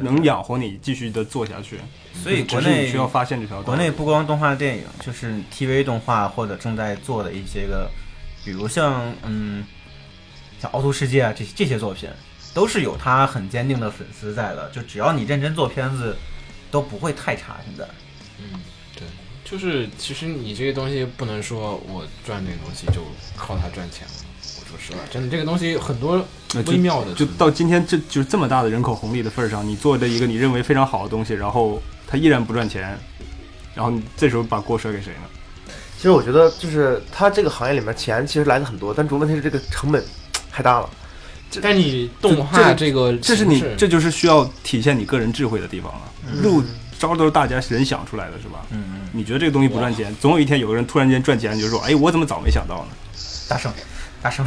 [0.00, 1.78] 能养活你继续的做下去。
[2.14, 3.64] 所以国内需要发现这条道。
[3.64, 7.86] 国内不光动画电影，就是 TV 动画或者正在做的一些个，
[8.42, 9.62] 比如像嗯，
[10.60, 12.08] 像《凹凸世界》啊这这些作品，
[12.54, 14.70] 都是有他很坚定的粉丝在的。
[14.70, 16.16] 就只要你认真做片子，
[16.70, 17.56] 都不会太差。
[17.64, 17.84] 现在
[18.38, 18.60] 嗯，
[18.94, 19.02] 对，
[19.44, 23.02] 就是其实你这个东西不能说我赚这个东西就
[23.36, 24.14] 靠它赚钱了。
[24.58, 26.24] 我说实话，真的这个东西很多
[26.66, 32.98] 微妙的就到今天这就是这么大的人口红利的份儿上，你做的一个你认为非常好的东西，然后它依然不赚钱，
[33.74, 35.72] 然后你这时候把锅甩给谁呢？
[35.96, 40.04] 其实我觉得就是它这个行业里面钱其实来的很多，但主要问题是这个成本
[40.56, 40.88] 太大了。
[41.60, 46.00] 但你动画这个这是你这就是需要体现你个人智慧的地方了。
[46.42, 46.62] 路
[46.98, 48.64] 招都是大家人想出来的，是吧？
[48.70, 52.88] 嗯嗯，你觉得这个东西不赚钱，总有一天有个人突然间赚钱，你就说：“哎，我怎么早没想到呢
[53.48, 53.70] 大圣，
[54.22, 54.46] 大圣，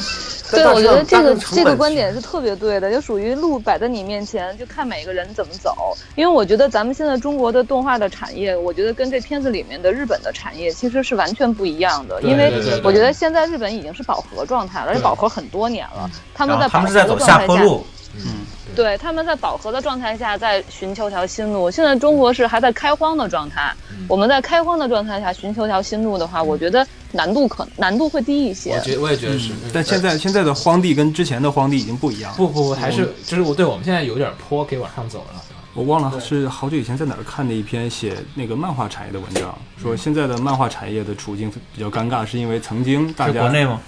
[0.50, 5.96] 对，我觉得这个这个观点是特别对的，就属于路摆在你面前，就看每个人怎么走。
[6.16, 12.20] 因为我觉得咱们现在中国的动画的产业，我觉得跟这片子里面的日本的产业其实是完全不一样的。
[12.22, 16.10] 因为我觉得现在日本已经是饱和状态了，而且饱和很多年了。
[16.34, 17.70] 他们在饱和们是在走下的状态下，
[18.12, 21.70] 坡路，对，他们在饱和的状态下在寻求条新路。
[21.70, 28.72] 现在中国是还在开荒的状态，嗯我们在开荒的状态下寻求条新路的话，我觉得难度可难度会低一些。
[28.72, 32.36] 我觉我也觉得是，嗯但现在现在的荒地跟之前的荒地已经不一样了。
[32.36, 35.40] 不不不，还是就是我对我们现在有点坡可以往上走了。
[35.72, 43.80] 我忘了是好久以前在哪儿看的一篇写那个漫画产业的文章，说现在的漫画产业的处境比较尴尬，是因为曾经大家国内吗？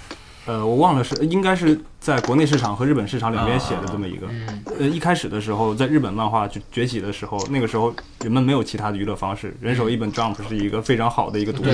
[0.45, 4.27] 呃，我忘了是应该是在国内市场和日本市场两边写的这么一个。
[4.29, 11.65] 嗯，呃，一开始的时候，在日本漫画就崛起的时候，那个时候人们没有其他的娱乐方式，人手一本 Jump 是一个非常好的一个读物。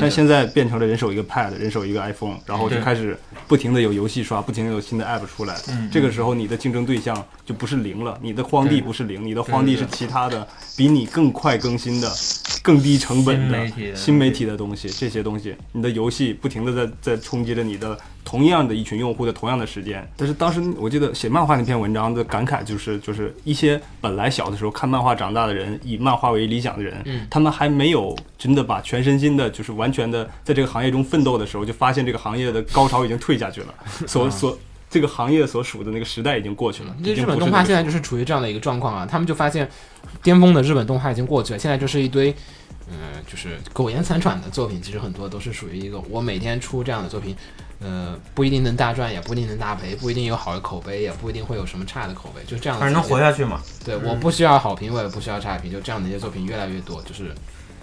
[0.00, 3.14] 但现在变成了人手一个 Pad，人手一个 iPhone，然后就开始
[3.46, 5.54] 不停的有游戏刷，不停的有新的 App 出来。
[5.68, 12.10] 嗯这个时候你的竞争对象就不是零了，你的荒地不是零，你的荒地是其他的比你更快更新的、
[12.62, 20.08] 更低成本的新媒体的新媒体的东西，这些东西，你的游戏不停的在在冲击着你的同样的一群用户的同样的时间。
[20.16, 33.74] 但是当时我记得写漫画那篇文章的感慨就是，就是一些本来小的时候看漫画长大的人，以漫画为理想的人，嗯他们还没有真的把全身心的，就是完全的在这个行业中奋斗的时候，就发现这个行业的高潮已经退下去了，
[34.08, 34.58] 所所
[34.88, 36.96] 这个行业所属的那个时代已经过去了。
[37.02, 39.68] 这日本动画现在就是处于这样的一个状况啊，他们就发现
[40.22, 42.32] 巅峰的日本动画已经过去了，现在就是一堆，
[42.88, 42.94] 嗯、
[43.26, 47.34] 就是苟延残喘的作品，其实很多都是属于一个我每天出这样的作品，
[47.84, 52.78] 呃，不一定能大赚，也不一定能大赔，不一定有好的口碑，也不一定会有什么差的口碑，就这样。
[52.78, 53.20] 反正能活。
[53.20, 53.60] 下去嘛。
[53.84, 57.30] 对，我不需要好评，我也不需要差评，就这样的一些作品越来越多，就是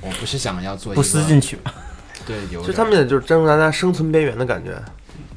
[0.02, 1.72] 我不是想要做一个不思进取嘛。
[2.26, 4.82] 对，有就点他们也就是站在大家生存边缘的感觉。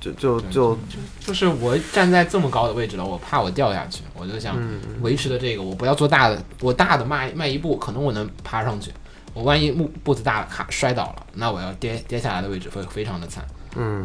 [0.00, 0.78] 就就就
[1.18, 8.90] 就是我站在这么高的位置了，我怕我掉下去，我就想嗯维持的这个，我不要做大的，我大的迈迈一步，可能我能爬上去，
[9.32, 13.42] 我万一步步子大了，卡摔倒了，那我要跌跌下来的位置会非常的惨。
[13.76, 14.04] 嗯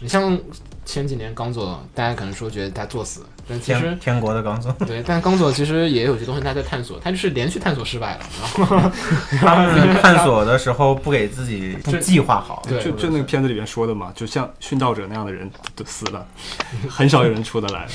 [0.00, 0.38] 你像
[0.84, 8.26] 前几年刚做，大家可能说觉得他作死，但其实天天国的刚做， 对，但刚做其实也有些东西他在探索，他就是连续探索失败了，
[8.58, 8.90] 然后
[9.40, 16.26] 他们探索的时候不给自己不计划好，对就就那个片子里面说的嘛，就像殉道者那样的人都死了，
[16.88, 17.88] 很少有人出得来。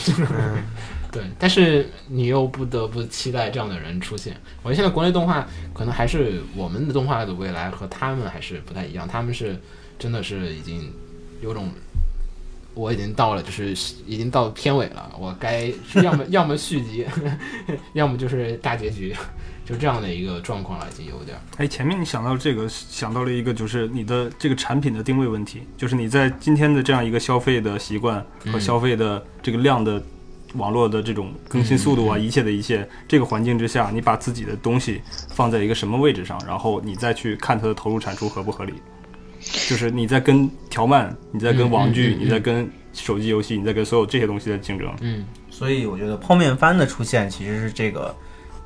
[1.11, 4.35] 对，但是你又不得不期待这样的人出现。
[4.63, 9.59] 我觉得现在国内动画可能还是我们的动画的未来和他们还是不太一样，他们是
[9.99, 10.91] 真的是已经
[11.41, 11.69] 有种。
[12.73, 13.71] 我已经到了，就是
[14.07, 17.05] 已经到片尾了，我该要么 要么续集，
[17.93, 19.13] 要么就是大结局，
[19.65, 21.41] 就这样的一个状况了，已经有点儿。
[21.57, 30.01] 哎，前面你想到这个，想到了一个就是你的这个产品的定位问题，就是你在今天的这样一个消费的习惯和嗯消费的这个量的
[30.55, 35.01] 网络的这种更新速度啊，嗯一切的一切，这个环境之下，你把自己的东西
[35.33, 38.73] 放在一个什么位置上，然后你再去看它的投入产出合不合理。
[39.67, 44.93] 就是你在跟条漫，你在跟嗯网剧，嗯嗯你在跟手机游戏，你在跟所有这些东西的竞争。
[45.01, 48.15] 嗯，所以我觉得泡面番的出现其实是这个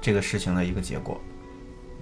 [0.02, 1.20] 这个事情的一个结果，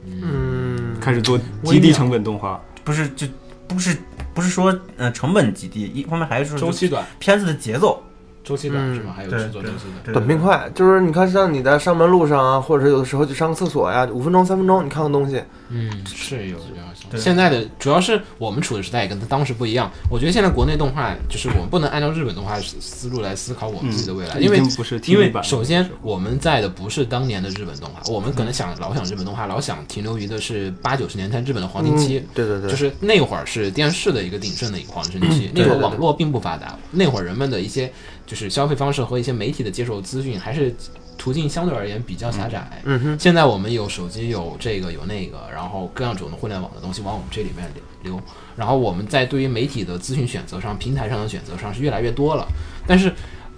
[0.06, 3.28] 嗯，开始做极低成本动画，不是就
[3.68, 3.98] 不是
[4.34, 8.02] 不是说呃成本极低，一方面还是说周期短，片子的节奏，
[8.44, 9.14] 周期短嗯是吧？
[9.16, 10.14] 还有制作周期短。
[10.14, 16.86] 短平快，就是你看像你在上班路上啊，或者是有的时候去上个厕所呀，五分钟三分钟，你看个东西，嗯，是有这样
[17.18, 19.92] 现在的主要是我们处的时代也跟当时不一样。
[20.10, 32.20] 我觉得现在国内动画就是我们不能按照日本动画思思路来思考我们自己的未来，嗯因为不是因为首先我们在的不是当年的日本动画，我们可能想老想日本动画，老想停留于的是八九十年代日本的黄金期。
[32.20, 37.92] 嗯对对对，就是那会儿是电视的一个鼎盛的一个黄金期，那对对对会儿网络并不发达，那会儿人们的一些
[38.26, 40.74] 就是消费方式和一些媒体的接受资讯还是
[41.18, 42.82] 途径相对而言比较狭窄。
[42.84, 47.70] 嗯哼，现在我们有手机，有这个有那个，然后各样种的互联网的东西往我们这里面
[48.04, 48.20] 流，
[48.56, 52.48] 然后我们在对于媒体的资讯选择上、平台上的选择上是越来越多了。
[52.86, 53.14] 但是，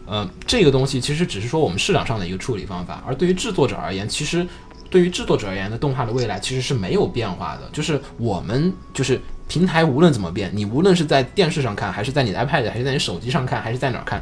[0.06, 4.46] 呃，这个东西其实只是说我们市场上的一个处理方法，而对于制作者而言，其实
[4.90, 9.20] 对于制作者而言的动画的未来其实是没有变化的，就是我们就是。
[9.48, 14.20] 平台无论怎么变，你无论是在电视上看，还是在你的 iPad，还是在你手机上看，还是在哪儿看，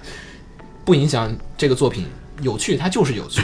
[0.83, 2.05] 不影响这个作品
[2.41, 3.41] 有趣，它就是有趣。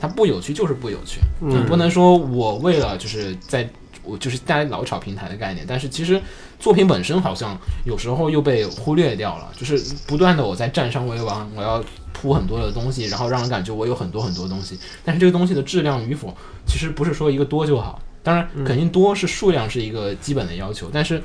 [0.00, 3.68] 它不有趣就是不有趣，嗯你不能说我为了就是在
[4.04, 6.22] 我就是大家老炒平台的概念，但是其实
[6.60, 16.32] 作品本身好像有时候又被忽略掉了，就是不断的我在占上为王，我要铺很多的东西，然后让人感觉我有很多很多东西，但是这个东西的质量与否，
[16.64, 21.20] 其实不是说一个多就好，当然肯定多是数量是一个基本的要求，但是。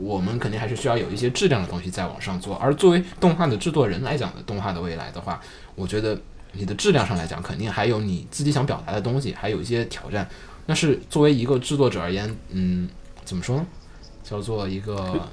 [0.00, 5.40] 我们肯定还是需要有一些质量的东西在往上做，而作为动画的制作人来讲的动画的未来的话，
[5.74, 6.16] 我觉得
[6.52, 10.28] 你的质量上来讲，肯定还有你自己想表达的东西，还有一些挑战。
[10.66, 12.88] 但是作为一个制作者而言，嗯，
[13.24, 13.66] 怎么说呢？
[14.22, 15.28] 叫做一个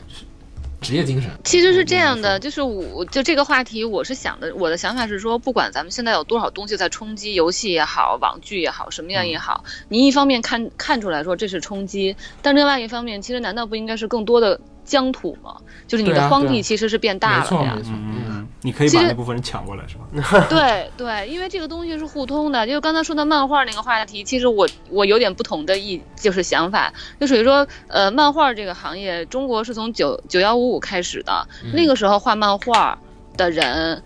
[0.82, 1.30] 职业精神。
[1.44, 15.58] 其实是这样的，就是我就这个话题，我是想的，我的想法是说，不管咱们现在有多少东西在冲击，游戏也好，网剧也好，什么样也好，你一方面看看出来说这是冲击，但另外一方面，其实难道不应该是更多的疆土嘛？
[15.88, 17.74] 就是你的荒地其实是变大了的呀。
[17.74, 20.46] 错没错，嗯你可以把那部分人抢过来，是吧？
[20.50, 22.66] 对对，因为这个东西是互通的。
[22.66, 32.98] 就刚才说的漫画那个话题，其实我我有点不同的意，就是想法，就属于说，呃，漫画这个行业，中国是从九九幺五五开始的，嗯那个时候画漫画
[33.38, 34.02] 的人。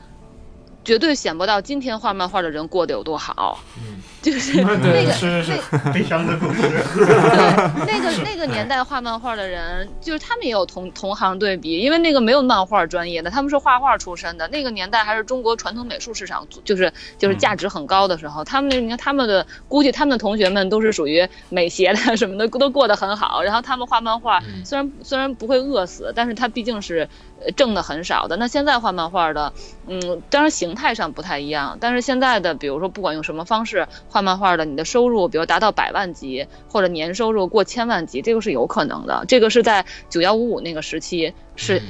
[0.84, 5.54] 绝对想不到今天画漫画的人过得有多好，嗯就是那个是是
[5.94, 6.62] 悲伤的故事。
[6.62, 14.48] 对，那个那个年代画漫画的人，就是他们也有同同行对比，因为那个没有漫画专业的，他们是画画出身的。
[14.50, 23.42] 那个年代还是中国传统美术市场就是就是价值很高的时候，他们那你看他们的估计他们的同学们都是属于美协的什么的，都过得很好。
[23.42, 27.10] 然后他们画漫画，嗯虽然虽然不会饿死，但是他毕竟是
[27.44, 28.38] 呃挣的很少的。
[28.38, 29.52] 那现在画漫画的，
[29.88, 39.24] 嗯，当然形态上不太一样，但是现在的比如说不管用什么方式画漫画的，你的收入比如达到百万级或者年收入过千万级，这个是有可能的。
[39.28, 41.82] 这个是在九幺五五那个时期是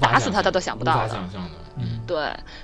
[0.00, 1.08] 打死他他都想不到的。
[1.08, 1.50] 想象的。
[1.78, 2.16] 嗯，对，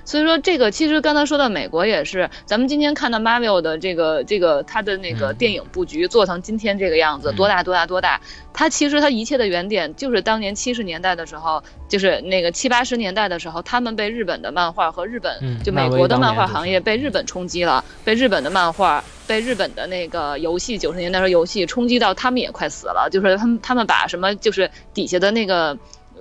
[0.05, 8.19] 所以说这个其实刚才说到美国也是，咱们今天看到 Marvel 的这个这个它的那个嗯电影布局做成今天这个样子，嗯多大多大多大，
[8.53, 19.03] 它其实它一切的原点就是当年七十年代的时候，就是那个七八十年代的时候，他们被日本的漫画和日本、嗯就美国的漫画行业被日本冲击了，被日本的漫画。
[19.25, 23.07] 被日本的那个游戏九十年代的时候游戏冲击到，他们也快死了。
[23.09, 25.77] 就是他们他们把什么就是底下的那个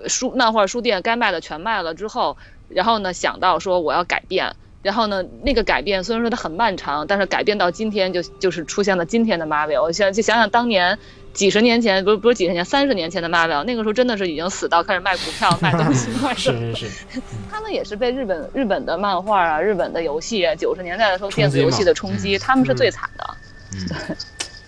[0.08, 2.36] 书漫画书店该卖的全卖了之后，
[2.68, 4.54] 然后呢想到说我要改变。
[4.82, 9.80] 然后呢，那个改变虽然说它很漫长，但是改变到今天就就是出现了今天的 Marvel。
[9.80, 10.98] 我现在就想想当年
[11.32, 16.74] 几十年前，不是不是几十年，三十年前的 Marvel，那个时候真的是已经死到开始卖股票、卖东西、 卖什么。
[16.74, 23.36] 是是是， 他们也是被日本日本的漫画啊、日本的游戏，九十年代的时候电子游戏的冲击，他们是最惨的。
[23.74, 24.16] 嗯对，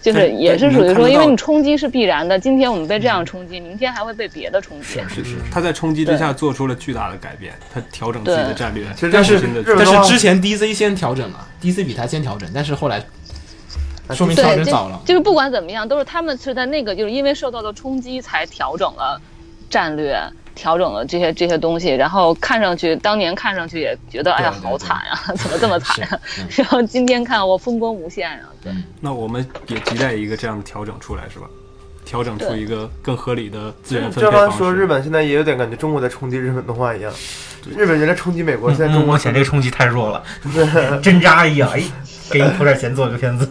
[0.05, 4.85] 就是也是属于说，因为你冲击是必然的，今天我们被这样冲击，明天还会被别的冲击。
[4.85, 5.37] 是是是。
[5.51, 8.85] 他在冲击之下做出了巨大的改变，他调整自己的战略。
[8.95, 13.03] 其实但是但是之前 DC 先调整了，DC 比他先调整，但是后来
[14.11, 15.01] 说明对调整早了。
[15.07, 19.19] 就是不管怎么样，都是他们是在那个，就是因为受到了冲击才调整了
[19.71, 20.21] 战略，
[20.55, 26.21] 调整了这些这些东西，然后看上去当年看上去也觉得哎呀好惨呀， 怎么这么惨呀？
[26.55, 28.73] 然后今天看我风光无限呀，对。
[29.01, 31.47] 那我们也期待一个这样的调整出来，是吧？
[32.05, 34.49] 调整出一个更合理的资源分配方式。
[34.49, 37.11] 刚说日本现在也有点感觉中国在冲击日本动画一样，
[37.75, 40.23] 日本原来冲击美国，现在中目国嫌这个冲击太弱了，
[41.01, 41.83] 针扎一样，哎，
[42.31, 43.49] 给你投点钱做个片子。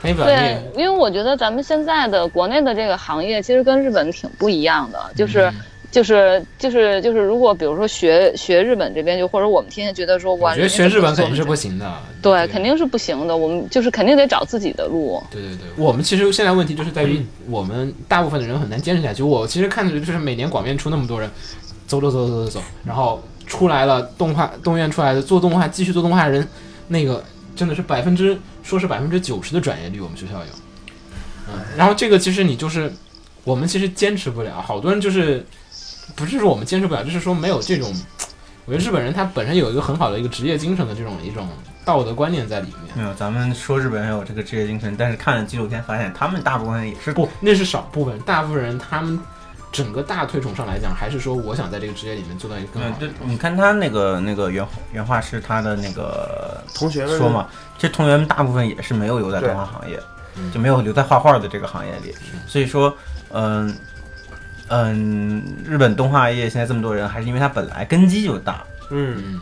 [0.00, 5.52] 黑表对，因为我觉得咱们现在的国内的这个行业其实跟日本挺不一样的，就是。
[5.94, 11.94] 嗯就是就是就是，如果比如说学学日本这边，就或者我们天天觉得说，我觉得学日本肯定是不行，行的。
[12.20, 13.36] 对，肯定是不行的。
[13.36, 15.22] 我们就是肯定得找自己的路。
[15.30, 19.22] 对对对，我们其实现在问题就是在于我们大部分的人很难坚持下去。
[19.22, 21.30] 我其实看着就是每年广院出那么多人，
[21.86, 26.48] 走走走走走走，然后出来了动画动院出来的做动画继续做动画的人，
[26.88, 27.22] 那个
[27.54, 30.50] 真的是百分之说是百分之九十的转业率，我们学校有。
[31.48, 32.92] 嗯，然后这个其实你就是
[33.44, 35.44] 我们其实坚持不了，好多人就是
[36.14, 37.92] 不是说我们坚持不了，就是说没有这种。
[38.66, 41.46] 我觉得日本人他本身有一个很好的一个职业精神的这种一种
[41.84, 42.96] 道德观念在里面。
[42.96, 49.20] 没有，咱们说日本人有这个职业精神，但是看了纪录片发现，他们大部分人也是不，那是少部分，大部分人他们
[49.70, 57.46] 整个大推崇上来讲，还是说我想在这个职业里面做到一个更嗯好，的对，你看他那个那个原原画师他的那个同学们说嘛，
[57.76, 60.00] 这同学们大部分也是没有留在动画行业，
[60.36, 62.14] 嗯就没有留在画画的这个行业里。
[62.46, 62.96] 所以说，
[63.30, 63.76] 嗯
[64.68, 69.40] 嗯，日本动画业现在这么多人，还是因为它本来根基就大，嗯，嗯。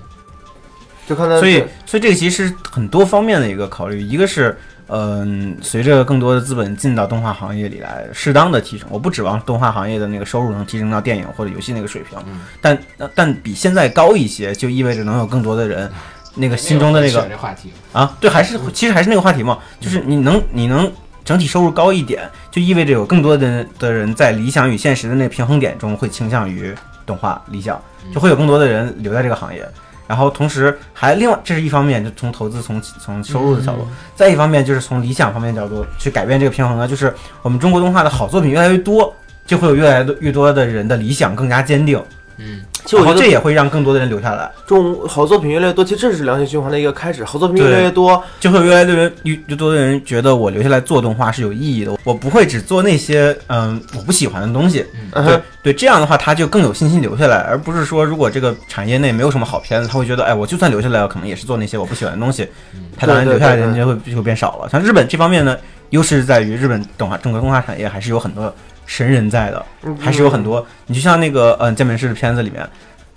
[1.06, 4.58] 就看他所以所以这个其实是很多方面的一个考虑，一个是。
[4.94, 12.42] 嗯，随着更多的资本进到动画行业里来，适当的提升，我不指望动画行业的那个收入能提升到电影或者游戏那个水平，嗯。
[12.60, 12.78] 但
[13.14, 15.90] 但比现在高一些，就意味着能有更多的人，
[16.34, 20.92] 那个心中的那个选这话题，啊，对，还是其实还是那个话题嘛，就是你能你能
[21.24, 26.74] 整体收入高一点，就意味着有更多的的人在理想与现实的那个平衡点中会倾向于
[27.06, 27.80] 动画理想，
[28.12, 29.66] 就会有更多的人留在这个行业。
[30.08, 39.14] 然后同时还另外，这是一方面，就从投资从从收入的角度；再一方面就是从理想方面角度去改变这个平衡呢，就是我们中国动画的好作品越来越多，
[39.46, 42.02] 就会有越来越多的人的理想更加坚定，
[42.38, 44.50] 嗯，其实我觉得这也会让更多的人留下来。
[44.66, 47.24] 这种好作品越来越多，其实这是良性循环的一个开始。
[47.24, 54.84] 好作品越来越多，就会有越来越人越越多的人觉得我留下来做动画是有意义的，我不会只做那些嗯我不喜欢的东西。
[55.12, 62.48] 对对，这样的话他就更有信心留下来，而不是说如果这个产业内没有什么好片子，他会觉得哎，我就算留下来，可能也是做那些我不喜欢的东西。
[62.96, 64.68] 他当然留下来的人就会就会变少了。
[64.68, 65.56] 像日本这方面呢，
[65.90, 68.52] 优势在于日本动画整个动画产业还是有很多
[68.86, 70.64] 神人在的，嗯还是有很多。
[70.86, 72.68] 你就像那个嗯健美式的片子里面。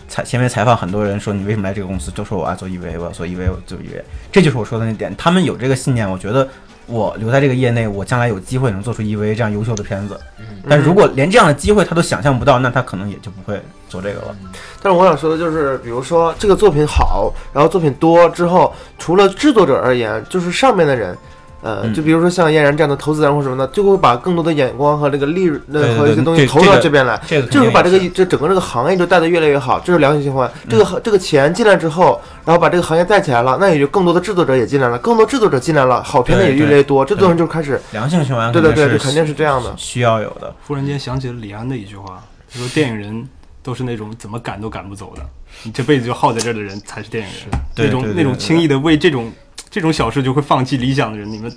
[0.08, 5.12] 采前面采访很多人说你为什么来这个公司，就说我要做 EVA，我要做 EVA，我做 EVA，这就是我说的那点。
[5.18, 6.48] 他们有这个信念，我觉得
[6.86, 10.16] 我留在这个业内，我将来有机会能做出 EVA 这样优秀的片子。
[10.38, 13.60] 嗯但如果连这样的机会他都想象不到，那他可能也就不会
[13.90, 14.36] 做这个了。
[14.80, 21.18] 但是我想说的就是，比如说这个作品好，然后作品多之后，除了制作者而言，就是上面的人。
[21.66, 30.48] 呃，嗯就比如说像嫣然这样的投资人或什么的，就会把更多的眼光和这个利润对对呃和一些东西投到这边来，就是把这个这整个这个行业就带得越来越好，这是良性循环。
[30.70, 39.74] 这个这个钱进来之后，然后把这个行业带起来了，那也就更多的制作者也进来了，更多制作者进来了，好片子也越来越多，制作人就开始，良性循环，对对对，肯定是这样的。
[39.76, 40.54] 需要有的。
[40.68, 43.28] 忽然间想起了李安的一句话，他说：“电影人
[43.64, 45.24] 都是那种怎么赶都赶不走的，
[45.64, 47.60] 你这辈子就耗在这儿的人才是电影人。
[47.74, 49.32] 对那种那种轻易的为这种
[49.76, 51.54] 这种小事就会放弃理想的人，你们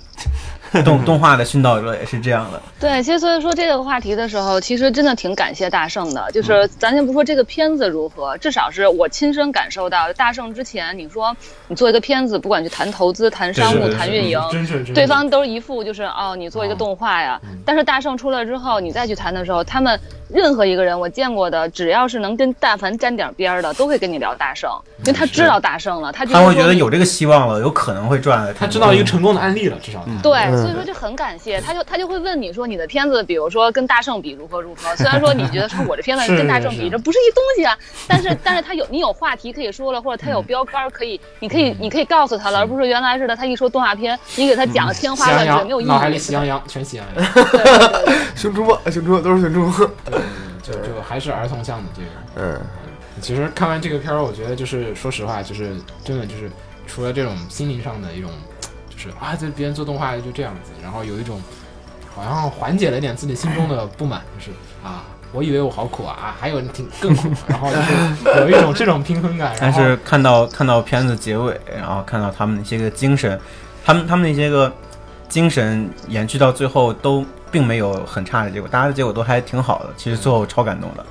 [0.83, 2.61] 动动画的殉道者也是这样的。
[2.79, 6.31] 对，其实所以说这个话题的时候，其实真的挺感谢大圣的。
[6.31, 11.35] 就是咱先不说这个片子如何，至少是我亲身感受到，大圣之前你说
[11.67, 14.39] 你做一个片子，不管去谈投资、谈商务、谈运营，
[14.93, 17.39] 对方都是一副就是哦，你做一个动画呀。
[17.43, 24.67] 嗯但是大圣出来之后，你再去谈的时候，他们任何一个人我见过的，只要是能跟但凡沾点边儿的，都会跟你聊大圣，
[24.99, 28.51] 因为他知道大圣了，他就他会觉得有这个希望了，有可能会赚。
[28.57, 34.95] 他知道一个成功的案例了，至少对，嗯所以说就很感谢，他就他就会问你说你的片子，比如说跟大圣比如何如何。
[34.95, 46.19] 虽然说你觉得说我这片子 跟大圣比，这不是一东西啊，但是但是他有你有话题可以说了，或者他有标杆可以，你可以你可以告诉他了，而不是原来似的，他一说动画片，你给他讲的天花乱坠，没有羊，意脑海里义。
[46.19, 47.25] 喜羊羊，全喜羊羊，
[48.35, 50.17] 熊出没，熊出没都是熊出没。
[50.61, 52.07] 就就还是儿童向的这个。
[52.35, 52.61] 嗯，
[53.21, 56.49] 其实看完这个片儿，我觉得就是说实话，就是真的就是
[56.85, 58.29] 除了这种心灵上的一种，
[58.99, 61.41] 就是啊，这别人做动画就这样子，然后有一种
[62.13, 64.51] 好像缓解了一点自己心中的不满，就是
[64.83, 69.55] 啊，我以为我好苦啊，啊还有人挺更苦，然后就是有一种这种平衡感。
[69.57, 73.39] 但是看到看到片子结尾，然后看到他们那些个精神，
[73.85, 74.69] 他们他们那些个
[75.29, 79.89] 精神延续到最后都并没有很差的结果，大家的结果都还挺好的。
[79.95, 81.05] 其实最后超感动的。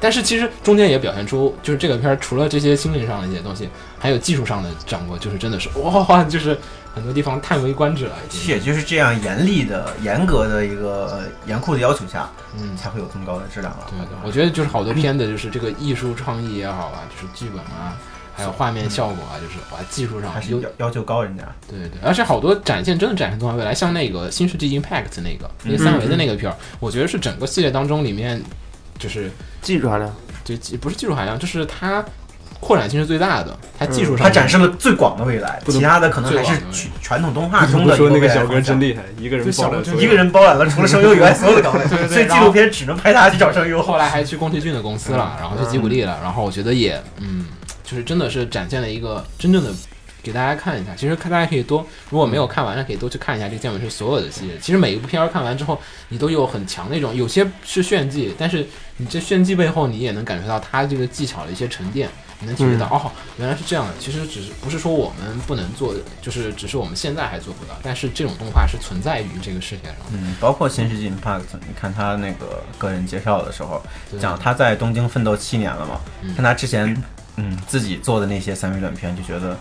[0.00, 6.58] 但是其实中间也表现出，就是这个片儿除了这些心理上的一些东西，还有技术上的掌握，就是真的是哇，就是
[6.94, 8.16] 很多地方叹为观止了。
[8.28, 13.86] 其实也就是这样严厉的、严格的一个呃严酷的要求下，嗯，才会有这么高的质量了。
[13.90, 17.94] 对对，我觉得就是好多片子，就是这个艺术创意也好啊，就是剧本啊，
[18.34, 21.44] 还有画面效果啊，就是哇，技术上还是要要求高人家。
[21.68, 28.42] 对对对，而且好多展现真的展现动画未来，像那个《新世纪 Impact》那个那个三维的那个片儿，我觉得是整个系列当中里面，
[29.00, 29.28] 就是
[29.60, 32.04] 技术含量，就不是技术含量，就是它
[32.60, 39.48] 扩展性是最大的，它技术上它展示了最广的未来，其他的可能还是传传统动画不中的说那个小哥真厉害，一个人
[39.98, 43.82] 一个人包揽了除了声优以外所有的 岗位，对对所以纪录片只能拍他去找声优。
[43.82, 47.46] 后来还去宫崎骏的公司了，然后去吉卜力了，然后我觉得也，嗯，
[47.82, 49.70] 就是真的是展现了一个真正的。
[50.22, 54.58] 给大家看一下，其实看大家可以多，如果没有看完的，可以多去看一下这个《剑本是所有的系列。
[54.58, 58.66] 其实每一部片儿看完之后，你都有很强的一种，有些是炫技，但是
[58.96, 62.08] 你这炫技背后，你也能感觉到他这个技巧的一些沉淀，
[62.40, 63.94] 你能体会到、哦，原来是这样的。
[63.98, 70.04] 其实只是不是说我们不能做，就是只是我们现在还做不到，但是这种动画是存在于这个世界上的。
[70.12, 73.82] 嗯，包括《新世纪 Impact》，你看他那个个人介绍的时候，
[74.20, 77.02] 讲他在东京奋斗七年了嘛，嗯看他之前
[77.36, 79.58] 嗯自己做的那些三维短片，就觉得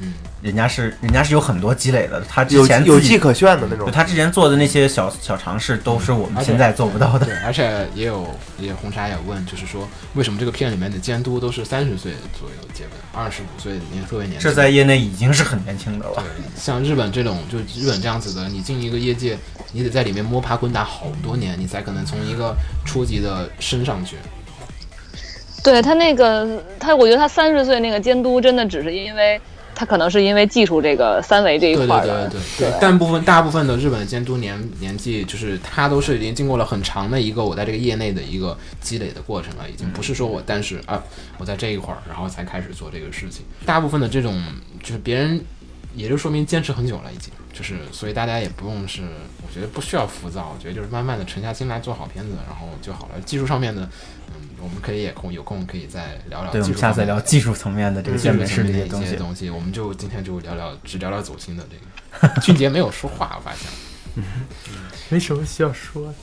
[0.00, 3.92] 嗯，人家是人家是有很多积累的，他之有前自己有迹可炫的那种就。
[3.92, 7.26] 他之前做的那些小小尝试，都是我们现在做不到的。
[7.26, 8.26] 对，而且也有
[8.58, 14.40] 也红茶也问，就是说为什么这个片里面的监督都是三十岁左右接本，二十五岁年特别年轻。
[14.40, 16.16] 这在业内已经是很年轻的了。
[16.16, 19.38] 对，像日本这种，就日本这样子的，你进一个业界，
[19.72, 24.16] 你得在里面摸爬滚打好多年，你才可能从一个初级的升上去。
[25.62, 29.40] 对他那个他，我觉得他三十岁那个监督真的只是因为
[29.74, 41.02] 他可能是因为技术这个三维这一块儿的，对对对对，但部分大部分的日本的监督年年纪，就是他都是已经经过了很长的一个我在这个业内的一个积累的过程了，已经不是说我但是啊
[41.38, 43.44] 我在这一块儿，然后才开始做这个事情。
[43.66, 44.42] 大部分的这种
[44.82, 45.40] 就是别人，
[45.94, 49.02] 也就说明坚持很久了，已经就是所以大家也不用是，
[49.46, 53.20] 我觉得不需要浮躁，我觉得就是慢慢的沉下心来做好片子，然后就好了。
[53.24, 53.82] 技术上面的，
[54.34, 59.10] 嗯，我们可以也空有空可以再聊聊对，我技们下次聊技术层面的这个基本健美式上的一这些东西。
[59.10, 62.40] 些东西，我们就今天就聊聊，只聊聊走心的这个。
[62.42, 63.70] 俊杰没有说话，我发现
[65.10, 66.14] 没什么需要说的。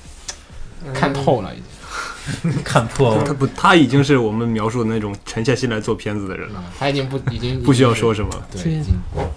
[0.93, 1.65] 看透了已经。
[2.63, 8.47] 看破了他不，他已经是我们描述的那种沉下心来做片子的人了，他已经不已经 不需要说什么了。
[8.51, 8.81] 对，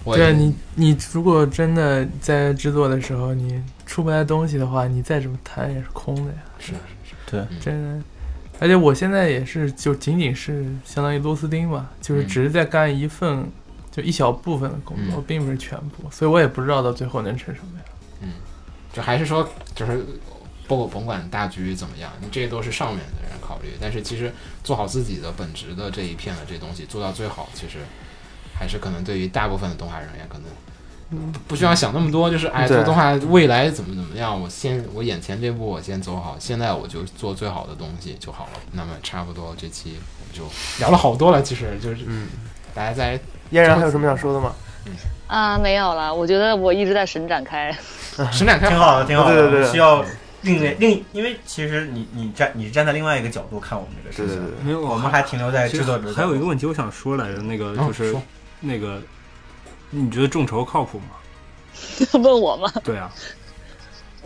[0.04, 6.78] 对啊，你你如果真的在制作的时候你出不来东西的话，你再怎么谈也是空的呀，是是
[7.10, 8.04] 是对，真的。
[8.60, 13.44] 而且我现在也是，就仅仅是相当于螺丝钉吧，就是嗯只是在干一份，
[13.90, 18.30] 就一小部分的工作，嗯并不是全部，所以我也不知道到最后能成什么样。
[18.92, 20.06] 就还是说就是。
[20.76, 27.78] 不管甭管大局怎么样，你这都是上面的人考虑，但是其实做好自己的本职的这一片的这东西做到最好，其实
[28.58, 30.46] 还是可能对于大部分的动画人员可能
[31.32, 38.60] 不不需要想那么多，就是哎做动画未来怎么怎么样，我先我眼前这步我先走好，现在我就做最好的东西就好了。
[38.72, 42.28] 那么差不多这期我们就聊了好多了，其实就是嗯，
[42.74, 43.20] 大家在
[43.50, 44.52] 嫣然还有什么想说的吗？
[45.26, 46.14] 啊，没有了。
[46.14, 47.74] 我觉得我一直在神展开，
[48.30, 49.34] 神展开挺好的，挺好的。
[49.34, 50.04] 对对对需要
[50.44, 56.12] 另类另，因为其实你你站你是站在另外一个角度看我们这个事情，对对对，没有，我们还停留在制作者。
[56.14, 58.22] 还有一个问题我想说来着，那个哦就是说
[58.60, 59.02] 那个，
[59.90, 61.06] 你觉得众筹靠谱吗？
[62.22, 62.70] 问我吗？
[62.84, 63.10] 对啊，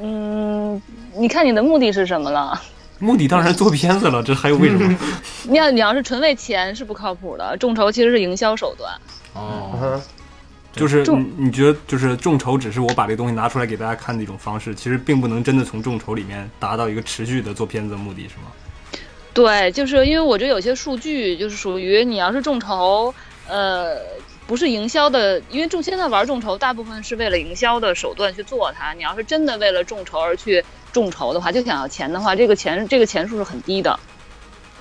[0.01, 0.81] 嗯，
[1.17, 2.61] 你看你的目的是什么了？
[3.01, 4.99] 目的当然做片子了，这还有为什么？
[5.49, 8.93] 你要你要是纯为钱是不靠谱的，众筹其实是营销手段。
[9.35, 10.01] 哦，
[10.79, 18.53] 就是众你你觉得就是众筹只是我把这个东西拿出来给大家看的一种方式，其实并不能真的从众筹里面达到一个持续的做片子的目的，是吗？
[19.35, 23.15] 对，就是因为我觉得有些数据就是属于你要是众筹，
[23.47, 23.97] 呃，
[24.47, 28.93] 不是营销的，因为众现在玩众筹大部分是为了营销的手段去做它。
[28.95, 33.99] 你要是真的为了众筹而去众筹的话，就想要钱的话，这个钱这个钱数是很低的。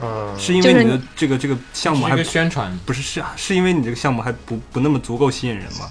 [0.01, 5.89] 嗯，是因为你的这个这个项目还宣传，不是是是因为你这个项目还不不那么足够吸引人吗？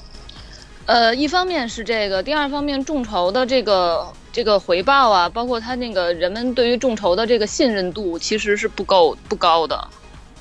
[0.84, 9.88] 呃，一方面是这个，第二方面众筹的这个这个回报啊，包括他那个人们对于众筹的这个信任度，其实是不够不高的。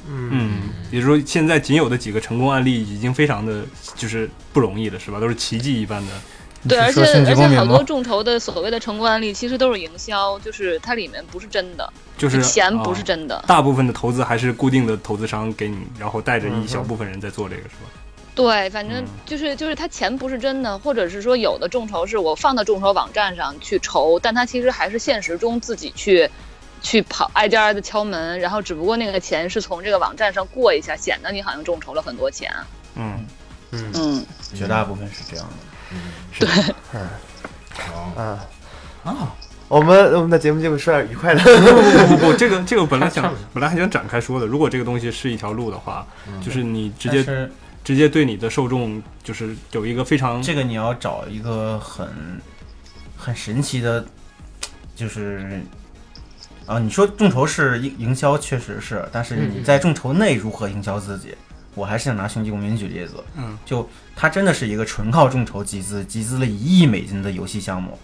[0.08, 3.64] 嗯，也就是说，现在仅有的几个成功案例已经非常的
[3.96, 5.20] 就是不容易了，是吧？
[5.20, 6.14] 都是奇迹一般的。
[6.68, 13.44] 对，而且而且好多众筹的所谓的成功案例，其实都是营销，就是它里面不是真的，就是钱不是啊真的。
[13.48, 17.90] 大部分的投资还是固定的投资商给你，然后带着嗯一小部分人在做这个，是吧？
[18.34, 26.30] 对，反正嗯就是就是他钱不是真的，或者是说有的众筹是我放到众筹网站上去筹，但他其实还是现实中自己去
[26.82, 32.52] 去跑挨家挨的敲门，然后只不过那个钱是从这个网站上过一下，显得你好像众筹了很多钱。
[32.96, 33.26] 嗯，
[33.72, 35.54] 嗯嗯，绝大部分是这样的。
[37.94, 38.14] 哦。
[38.16, 38.46] 啊
[39.04, 39.36] 啊，
[39.68, 41.42] 我们我们的节目就是说点愉快的。
[41.44, 46.42] 不不不， 这个这个本来想本来还想展开说的，如果这个东西是一条路的话，嗯。
[46.42, 47.50] 就是你直接
[47.84, 52.08] 直接对你的受众就是有一个非常这个你要找一个很
[53.16, 54.04] 很神奇的，
[54.96, 55.62] 就是
[56.66, 61.36] 啊，你说众筹是营营销，确实是，但是你在众筹内如何营销自己？
[61.76, 67.98] 我还是想拿雄鸡公民举例子，嗯，就它真的是一个纯靠众筹集资，集资了一亿美金的游戏项目，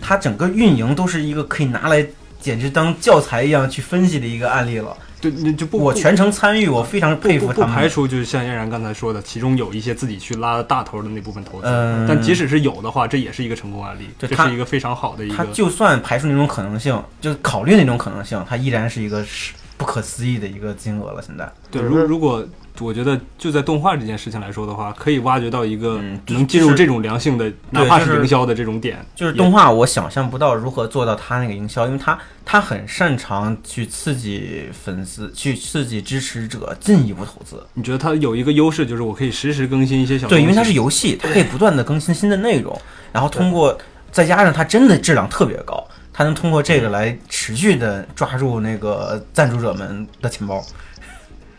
[0.00, 2.06] 它整个运营都是一个可以拿来
[2.40, 4.96] 简直当教材一样去分析的一个案例了。
[5.20, 7.76] 对那就不不我全程参与，我非常佩服不不他们。
[7.76, 15.36] 排除就是像嫣然刚才说的，其中有一些自己去拉大头的那部分投资，嗯但即使是有的话，这也是一个成功案例，这是一个非常好的一个。
[15.36, 21.22] 他就算排除那种可能性，就考虑那种可能性，它依然是一个是不可思议的一个金额了。
[21.24, 22.44] 现在，对，如如果
[22.80, 37.64] 我觉得就在动画这件事情来说的话，可以挖掘到一个嗯能进入这种良性的，哪怕就是是营销的这种点，就是动画，我想象不到如何做到他那个营销，因为他他很擅长去刺激粉丝，去刺激支持者进一步投资。
[37.74, 42.76] 你觉得它有一个优势，就是我可以实时更新一些小对，因为它是游戏，它可以不断的更新新的内容，
[43.12, 43.78] 然后通过
[44.10, 50.64] 再加上它真的质量特别高，它能通过这个来持续的抓住那个赞助者们的钱包。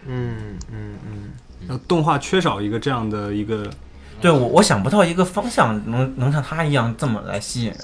[0.05, 0.92] 嗯嗯
[1.87, 3.69] 动画缺少一个这样的一个，
[4.21, 7.79] 对我，我想不到一个方向能能像他一样这么来吸引人。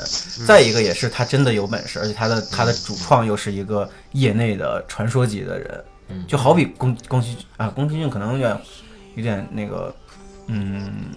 [0.45, 8.57] 再一个也是他真的有本事，而且他的他的主创又是一个业内的传说级的人，嗯就好比宫宫崎啊，宫崎骏可能有点
[9.15, 9.93] 有点那个，
[10.47, 11.11] 嗯，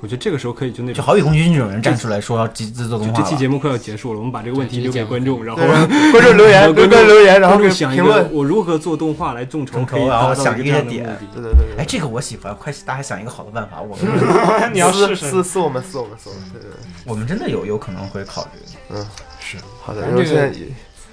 [0.00, 0.94] 我觉得这个时候可以就那种。
[0.94, 3.22] 就好比宫崎骏这种人站出来说要集资做动画。
[3.22, 8.32] 这期节目快要结束了，我们把这个问题留给观众，然后观众留言，观观众留言，然后评论。
[8.32, 9.78] 我如何做动画来众筹，
[10.08, 11.04] 然后达到一个这想一个点。
[11.34, 18.60] 对对对对哎，这个我喜欢，快大家想一个好的办法， 我们你要私试试私私我们私我们私我们，对对对，我们真的有有可能会考虑。
[18.90, 19.06] 嗯
[19.40, 20.52] 是好的，这个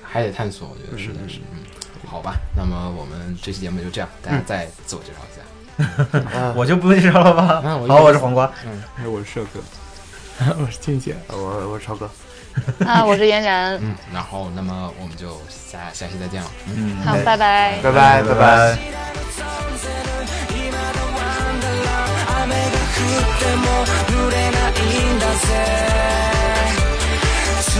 [0.02, 1.60] 还得探索，我觉得是的是，嗯，
[2.08, 5.42] 好吧，那么我们这期节目就这样，大家再自我介绍一下。
[5.78, 7.62] 啊，我就不介绍了吧。
[7.66, 8.50] 啊我好，我是黄瓜。
[8.66, 9.60] 嗯哎，我是社哥，
[10.60, 12.10] 我是静姐，我我是超哥，
[12.86, 16.50] 啊，我是嫣然，嗯，然后那么我们就下下期再见了。
[16.68, 16.98] 嗯。
[17.02, 17.80] 嗯，好，拜拜。
[17.82, 18.78] 拜拜拜拜。
[27.66, 27.80] 赤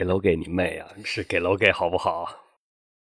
[0.00, 0.88] 给楼给你妹啊！
[1.04, 2.26] 是给楼给好不好？